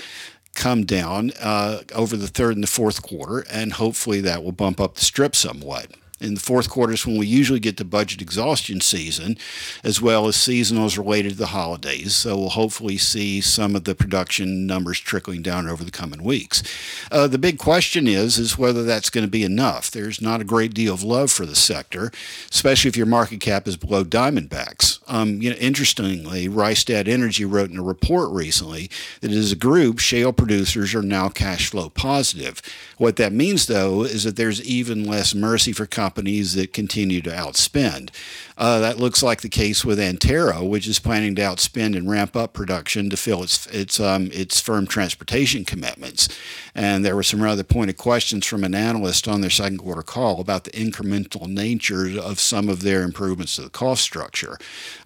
come 0.53 0.86
down 0.86 1.31
uh, 1.39 1.81
over 1.93 2.17
the 2.17 2.27
third 2.27 2.55
and 2.55 2.63
the 2.63 2.67
fourth 2.67 3.01
quarter, 3.01 3.45
and 3.49 3.73
hopefully 3.73 4.21
that 4.21 4.43
will 4.43 4.51
bump 4.51 4.81
up 4.81 4.95
the 4.95 5.05
strip 5.05 5.36
somewhat 5.36 5.91
in 6.19 6.34
the 6.34 6.39
fourth 6.39 6.69
quarter 6.69 6.93
is 6.93 7.06
when 7.06 7.17
we 7.17 7.27
usually 7.27 7.60
get 7.60 7.77
the 7.77 7.86
budget 7.86 8.21
exhaustion 8.21 8.82
season, 8.82 9.38
as 9.84 10.01
well 10.01 10.27
as 10.27 10.36
seasonals 10.36 10.97
related 10.97 11.34
to 11.34 11.38
the 11.38 11.47
holidays. 11.47 12.15
So 12.15 12.36
we'll 12.36 12.49
hopefully 12.49 12.97
see 12.97 13.39
some 13.39 13.75
of 13.75 13.84
the 13.84 13.93
production 13.93 14.65
numbers 14.65 14.99
trickling 14.99 15.43
down 15.43 15.67
over 15.67 15.84
the 15.84 15.91
coming 15.91 16.23
weeks. 16.23 16.63
Uh, 17.12 17.27
the 17.27 17.38
big 17.38 17.60
question 17.60 18.08
is 18.08 18.39
is 18.39 18.58
whether 18.58 18.84
that's 18.84 19.12
going 19.12 19.25
to 19.25 19.32
be 19.32 19.43
enough. 19.43 19.91
There's 19.91 20.21
not 20.21 20.41
a 20.41 20.45
great 20.45 20.73
deal 20.73 20.93
of 20.93 21.03
love 21.03 21.32
for 21.32 21.45
the 21.45 21.56
sector, 21.56 22.12
especially 22.51 22.89
if 22.89 22.97
your 22.97 23.06
market 23.06 23.39
cap 23.39 23.67
is 23.67 23.77
below 23.77 24.03
Diamondback's. 24.03 24.99
Um, 25.08 25.41
you 25.41 25.51
know, 25.51 25.56
interestingly, 25.58 26.49
Rystad 26.49 27.08
Energy 27.08 27.45
wrote 27.45 27.69
in 27.69 27.77
a 27.77 27.84
report 27.84 28.32
recently 28.32 28.89
that 29.21 29.32
as 29.32 29.51
a 29.51 29.56
group, 29.56 29.99
shale 29.99 30.34
producers 30.34 30.95
are 30.95 31.03
now 31.03 31.30
cash 31.30 31.69
flow 31.69 31.89
positive. 31.89 32.62
What 32.97 33.17
that 33.17 33.32
means, 33.32 33.67
though, 33.67 34.03
is 34.03 34.23
that 34.23 34.36
there's 34.36 34.63
even 34.63 35.06
less 35.06 35.36
mercy 35.36 35.71
for 35.71 35.86
companies 35.86 36.07
that 36.15 36.74
continue 36.74 37.22
to 37.22 37.30
outspend. 37.30 38.10
Uh, 38.58 38.80
that 38.80 38.98
looks 38.98 39.22
like 39.22 39.41
the 39.41 39.50
case 39.50 39.86
with 39.86 40.00
Antero, 40.00 40.63
which 40.63 40.88
is 40.88 40.98
planning 40.98 41.36
to 41.36 41.41
outspend 41.43 41.96
and 41.96 42.10
ramp 42.10 42.36
up 42.36 42.54
production 42.54 43.08
to 43.10 43.15
fill 43.15 43.43
its 43.43 43.67
its 43.67 44.00
um, 44.00 44.30
its 44.34 44.60
firm 44.60 44.88
transportation 44.88 45.63
commitments. 45.63 46.28
And 46.74 47.06
there 47.06 47.15
were 47.15 47.24
some 47.24 47.41
rather 47.41 47.63
pointed 47.63 47.98
questions 47.98 48.46
from 48.46 48.63
an 48.63 48.74
analyst 48.74 49.28
on 49.28 49.41
their 49.41 49.50
second 49.50 49.78
quarter 49.80 50.04
call 50.04 50.39
about 50.39 50.63
the 50.63 50.72
incremental 50.72 51.48
nature 51.48 52.20
of 52.20 52.39
some 52.39 52.70
of 52.70 52.82
their 52.82 53.04
improvements 53.04 53.56
to 53.56 53.63
the 53.63 53.70
cost 53.70 54.02
structure. 54.04 54.58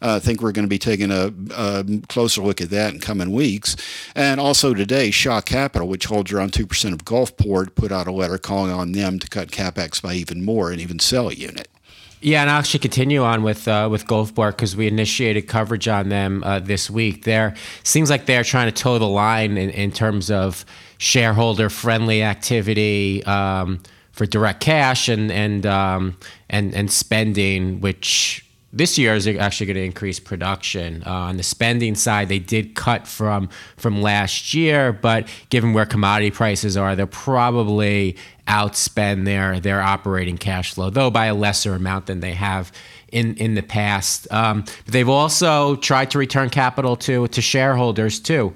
Uh, 0.01 0.15
I 0.15 0.19
think 0.19 0.41
we're 0.41 0.51
going 0.51 0.65
to 0.65 0.69
be 0.69 0.79
taking 0.79 1.11
a, 1.11 1.33
a, 1.53 1.85
closer 2.07 2.41
look 2.41 2.61
at 2.61 2.69
that 2.71 2.93
in 2.93 2.99
coming 2.99 3.31
weeks. 3.31 3.75
And 4.15 4.39
also 4.39 4.73
today, 4.73 5.11
Shaw 5.11 5.41
Capital, 5.41 5.87
which 5.87 6.05
holds 6.05 6.31
around 6.31 6.53
two 6.53 6.67
percent 6.67 6.93
of 6.93 7.03
Gulfport, 7.03 7.75
put 7.75 7.91
out 7.91 8.07
a 8.07 8.11
letter 8.11 8.37
calling 8.37 8.71
on 8.71 8.93
them 8.93 9.19
to 9.19 9.27
cut 9.27 9.51
capex 9.51 10.01
by 10.01 10.13
even 10.13 10.43
more 10.43 10.71
and 10.71 10.79
even 10.79 10.90
sell 10.99 11.29
a 11.29 11.33
unit. 11.33 11.67
Yeah, 12.23 12.41
and 12.41 12.51
I'll 12.51 12.59
actually 12.59 12.81
continue 12.81 13.23
on 13.23 13.41
with 13.41 13.67
uh, 13.67 13.87
with 13.89 14.05
Gulfport 14.05 14.51
because 14.51 14.75
we 14.75 14.87
initiated 14.87 15.47
coverage 15.47 15.87
on 15.87 16.09
them 16.09 16.43
uh, 16.43 16.59
this 16.59 16.89
week. 16.89 17.23
There 17.23 17.55
seems 17.83 18.11
like 18.11 18.27
they're 18.27 18.43
trying 18.43 18.71
to 18.71 18.83
toe 18.83 18.99
the 18.99 19.07
line 19.07 19.57
in, 19.57 19.71
in 19.71 19.91
terms 19.91 20.29
of 20.29 20.63
shareholder 20.99 21.67
friendly 21.69 22.21
activity 22.21 23.23
um, 23.23 23.81
for 24.11 24.27
direct 24.27 24.61
cash 24.61 25.09
and 25.09 25.31
and 25.31 25.65
um, 25.65 26.15
and 26.47 26.75
and 26.75 26.91
spending, 26.91 27.81
which 27.81 28.45
this 28.73 28.97
year 28.97 29.15
is 29.15 29.27
actually 29.27 29.65
going 29.65 29.75
to 29.75 29.83
increase 29.83 30.19
production. 30.19 31.03
Uh, 31.05 31.11
on 31.11 31.37
the 31.37 31.43
spending 31.43 31.95
side, 31.95 32.29
they 32.29 32.39
did 32.39 32.75
cut 32.75 33.07
from 33.07 33.49
from 33.77 34.01
last 34.01 34.53
year, 34.53 34.93
but 34.93 35.27
given 35.49 35.73
where 35.73 35.85
commodity 35.85 36.31
prices 36.31 36.77
are, 36.77 36.95
they'll 36.95 37.07
probably 37.07 38.15
outspend 38.47 39.25
their 39.25 39.59
their 39.59 39.81
operating 39.81 40.37
cash 40.37 40.73
flow, 40.73 40.89
though 40.89 41.11
by 41.11 41.25
a 41.25 41.35
lesser 41.35 41.73
amount 41.73 42.05
than 42.05 42.19
they 42.21 42.33
have 42.33 42.71
in 43.11 43.35
in 43.35 43.55
the 43.55 43.63
past. 43.63 44.31
Um, 44.31 44.65
they've 44.85 45.09
also 45.09 45.75
tried 45.77 46.11
to 46.11 46.17
return 46.17 46.49
capital 46.49 46.95
to 46.97 47.27
to 47.27 47.41
shareholders 47.41 48.19
too. 48.19 48.53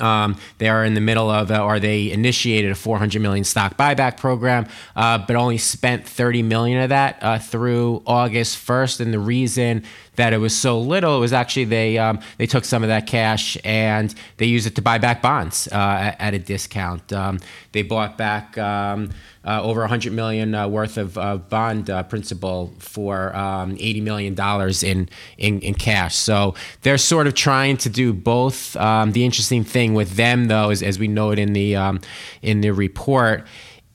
Um, 0.00 0.36
they 0.58 0.68
are 0.68 0.84
in 0.84 0.94
the 0.94 1.00
middle 1.00 1.30
of, 1.30 1.50
uh, 1.50 1.64
or 1.64 1.78
they 1.80 2.10
initiated 2.10 2.70
a 2.70 2.74
400 2.74 3.20
million 3.20 3.44
stock 3.44 3.76
buyback 3.76 4.16
program, 4.16 4.66
uh, 4.96 5.18
but 5.18 5.36
only 5.36 5.58
spent 5.58 6.06
30 6.06 6.42
million 6.42 6.80
of 6.82 6.88
that 6.90 7.18
uh, 7.22 7.38
through 7.38 8.02
August 8.06 8.58
1st. 8.66 9.00
And 9.00 9.12
the 9.12 9.18
reason 9.18 9.84
that 10.18 10.32
it 10.32 10.38
was 10.38 10.54
so 10.54 10.78
little. 10.78 11.16
It 11.16 11.20
was 11.20 11.32
actually 11.32 11.64
they 11.64 11.96
um, 11.96 12.18
they 12.36 12.46
took 12.46 12.64
some 12.64 12.82
of 12.82 12.88
that 12.88 13.06
cash 13.06 13.56
and 13.64 14.12
they 14.36 14.46
used 14.46 14.66
it 14.66 14.74
to 14.74 14.82
buy 14.82 14.98
back 14.98 15.22
bonds 15.22 15.68
uh, 15.68 15.76
at, 15.76 16.20
at, 16.20 16.34
a 16.34 16.38
discount. 16.38 17.12
Um, 17.12 17.38
they 17.72 17.82
bought 17.82 18.18
back 18.18 18.58
um, 18.58 19.10
uh, 19.48 19.62
over 19.62 19.80
100 19.80 20.12
million 20.12 20.54
uh, 20.54 20.68
worth 20.68 20.98
of 20.98 21.48
bond 21.48 21.88
uh, 21.88 22.02
principal 22.02 22.74
for 22.78 23.34
um, 23.34 23.76
80 23.80 24.02
million 24.02 24.34
dollars 24.34 24.82
in, 24.82 25.08
in, 25.38 25.60
in 25.60 25.72
cash. 25.72 26.14
So 26.14 26.54
they're 26.82 26.98
sort 26.98 27.26
of 27.26 27.32
trying 27.34 27.78
to 27.78 27.88
do 27.88 28.12
both. 28.12 28.76
Um, 28.76 29.12
the 29.12 29.24
interesting 29.24 29.64
thing 29.64 29.94
with 29.94 30.16
them, 30.16 30.48
though, 30.48 30.68
is 30.68 30.82
as 30.82 30.98
we 30.98 31.08
note 31.08 31.38
in 31.38 31.54
the 31.54 31.76
um, 31.76 32.00
in 32.42 32.60
the 32.60 32.72
report, 32.72 33.46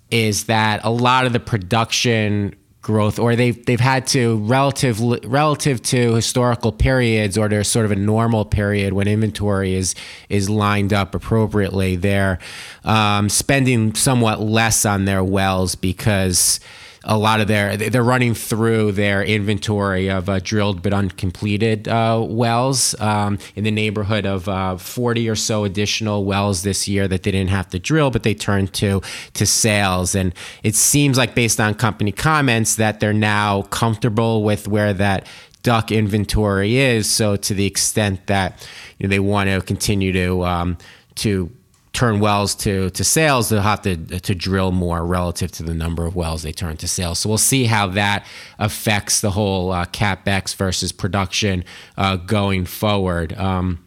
is 0.09 0.45
that 0.45 0.81
a 0.83 0.89
lot 0.89 1.25
of 1.25 1.33
the 1.33 1.39
production 1.39 2.55
growth 2.83 3.17
or 3.17 3.35
they've 3.35 3.65
they've 3.65 3.79
had 3.79 4.05
to 4.05 4.37
relative 4.39 4.99
relative 5.25 5.81
to 5.81 6.13
historical 6.13 6.71
periods 6.71 7.37
or 7.37 7.47
there's 7.47 7.69
sort 7.69 7.85
of 7.85 7.91
a 7.91 7.95
normal 7.95 8.43
period 8.43 8.91
when 8.91 9.07
inventory 9.07 9.73
is 9.73 9.95
is 10.27 10.49
lined 10.49 10.91
up 10.91 11.15
appropriately 11.15 11.95
they're 11.95 12.37
um, 12.83 13.29
spending 13.29 13.95
somewhat 13.95 14.41
less 14.41 14.85
on 14.85 15.05
their 15.05 15.23
wells 15.23 15.75
because 15.75 16.59
a 17.05 17.17
lot 17.17 17.41
of 17.41 17.47
their 17.47 17.75
they're 17.75 18.03
running 18.03 18.33
through 18.33 18.91
their 18.93 19.23
inventory 19.23 20.09
of 20.09 20.29
uh, 20.29 20.39
drilled 20.39 20.81
but 20.81 20.93
uncompleted 20.93 21.87
uh, 21.87 22.23
wells 22.25 22.99
um, 23.01 23.37
in 23.55 23.63
the 23.63 23.71
neighborhood 23.71 24.25
of 24.25 24.47
uh, 24.47 24.77
40 24.77 25.29
or 25.29 25.35
so 25.35 25.63
additional 25.65 26.23
wells 26.23 26.63
this 26.63 26.87
year 26.87 27.07
that 27.07 27.23
they 27.23 27.31
didn't 27.31 27.49
have 27.49 27.69
to 27.69 27.79
drill 27.79 28.09
but 28.09 28.23
they 28.23 28.33
turned 28.33 28.73
to 28.73 29.01
to 29.33 29.45
sales. 29.45 30.15
And 30.15 30.33
it 30.63 30.75
seems 30.75 31.17
like 31.17 31.35
based 31.35 31.59
on 31.59 31.73
company 31.75 32.11
comments 32.11 32.75
that 32.75 32.99
they're 32.99 33.13
now 33.13 33.63
comfortable 33.63 34.43
with 34.43 34.67
where 34.67 34.93
that 34.93 35.27
DUC 35.63 35.95
inventory 35.95 36.77
is. 36.77 37.09
So 37.09 37.35
to 37.37 37.53
the 37.53 37.65
extent 37.65 38.27
that 38.27 38.67
you 38.97 39.07
know, 39.07 39.09
they 39.09 39.19
want 39.19 39.49
to 39.49 39.61
continue 39.61 40.11
to 40.13 40.43
um, 40.45 40.77
to 41.15 41.49
turn 41.93 42.19
wells 42.19 42.55
to 42.55 42.89
to 42.89 43.03
sales, 43.03 43.49
they'll 43.49 43.61
have 43.61 43.81
to 43.83 43.95
to 43.95 44.35
drill 44.35 44.71
more 44.71 45.05
relative 45.05 45.51
to 45.51 45.63
the 45.63 45.73
number 45.73 46.05
of 46.05 46.15
wells 46.15 46.43
they 46.43 46.51
turn 46.51 46.75
to 46.77 46.87
sales. 46.87 47.19
So 47.19 47.29
we'll 47.29 47.37
see 47.37 47.65
how 47.65 47.87
that 47.87 48.25
affects 48.59 49.21
the 49.21 49.31
whole 49.31 49.71
uh, 49.71 49.85
capex 49.85 50.55
versus 50.55 50.91
production 50.91 51.63
uh, 51.97 52.17
going 52.17 52.65
forward. 52.65 53.33
Um, 53.37 53.82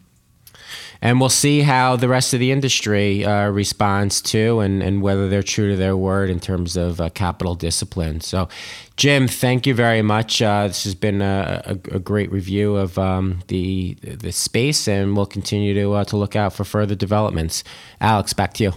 and 1.03 1.21
we'll 1.21 1.29
see 1.29 1.61
how 1.61 1.97
the 1.97 2.09
rest 2.09 2.35
of 2.35 2.41
the 2.41 2.51
industry 2.51 3.25
uh, 3.25 3.49
responds 3.49 4.21
to 4.23 4.61
and, 4.61 4.83
and 4.83 5.03
whether 5.03 5.29
they're 5.29 5.43
true 5.43 5.71
to 5.71 5.77
their 5.77 5.97
word 5.97 6.31
in 6.31 6.41
terms 6.41 6.77
of 6.77 7.01
uh, 7.01 7.09
capital 7.11 7.55
discipline. 7.55 8.21
So, 8.21 8.49
Jim, 8.97 9.29
thank 9.29 9.67
you 9.67 9.75
very 9.75 10.03
much. 10.03 10.41
Uh, 10.41 10.69
this 10.69 10.85
has 10.85 10.95
been 10.95 11.21
a, 11.21 11.63
a, 11.67 11.97
a 11.97 11.99
great 11.99 12.31
review 12.33 12.77
of 12.77 12.99
um, 12.99 13.43
the 13.49 13.95
the 14.03 14.33
space, 14.33 14.89
and 14.89 15.17
we'll 15.17 15.27
continue 15.27 15.75
to 15.75 15.93
uh, 15.95 16.05
to 16.05 16.17
look 16.17 16.37
out 16.37 16.53
for 16.53 16.65
further 16.65 16.95
developments. 16.95 17.63
Alex, 18.01 18.33
back 18.33 18.55
to 18.55 18.65
you. 18.65 18.73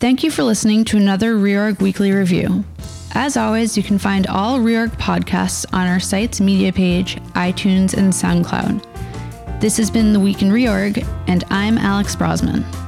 Thank 0.00 0.22
you 0.22 0.30
for 0.30 0.42
listening 0.42 0.84
to 0.86 0.96
another 0.96 1.34
Reorg 1.36 1.80
Weekly 1.80 2.12
Review. 2.12 2.64
As 3.12 3.36
always, 3.36 3.76
you 3.76 3.82
can 3.82 3.96
find 3.96 4.26
all 4.26 4.58
Reorg 4.58 4.90
podcasts 4.98 5.64
on 5.72 5.86
our 5.86 6.00
site's 6.00 6.40
media 6.40 6.72
page, 6.72 7.16
iTunes, 7.34 7.94
and 7.94 8.12
SoundCloud. 8.12 8.84
This 9.60 9.76
has 9.78 9.90
been 9.90 10.12
The 10.12 10.20
Week 10.20 10.42
in 10.42 10.50
Reorg, 10.50 11.06
and 11.26 11.44
I'm 11.48 11.78
Alex 11.78 12.14
Brosman. 12.14 12.83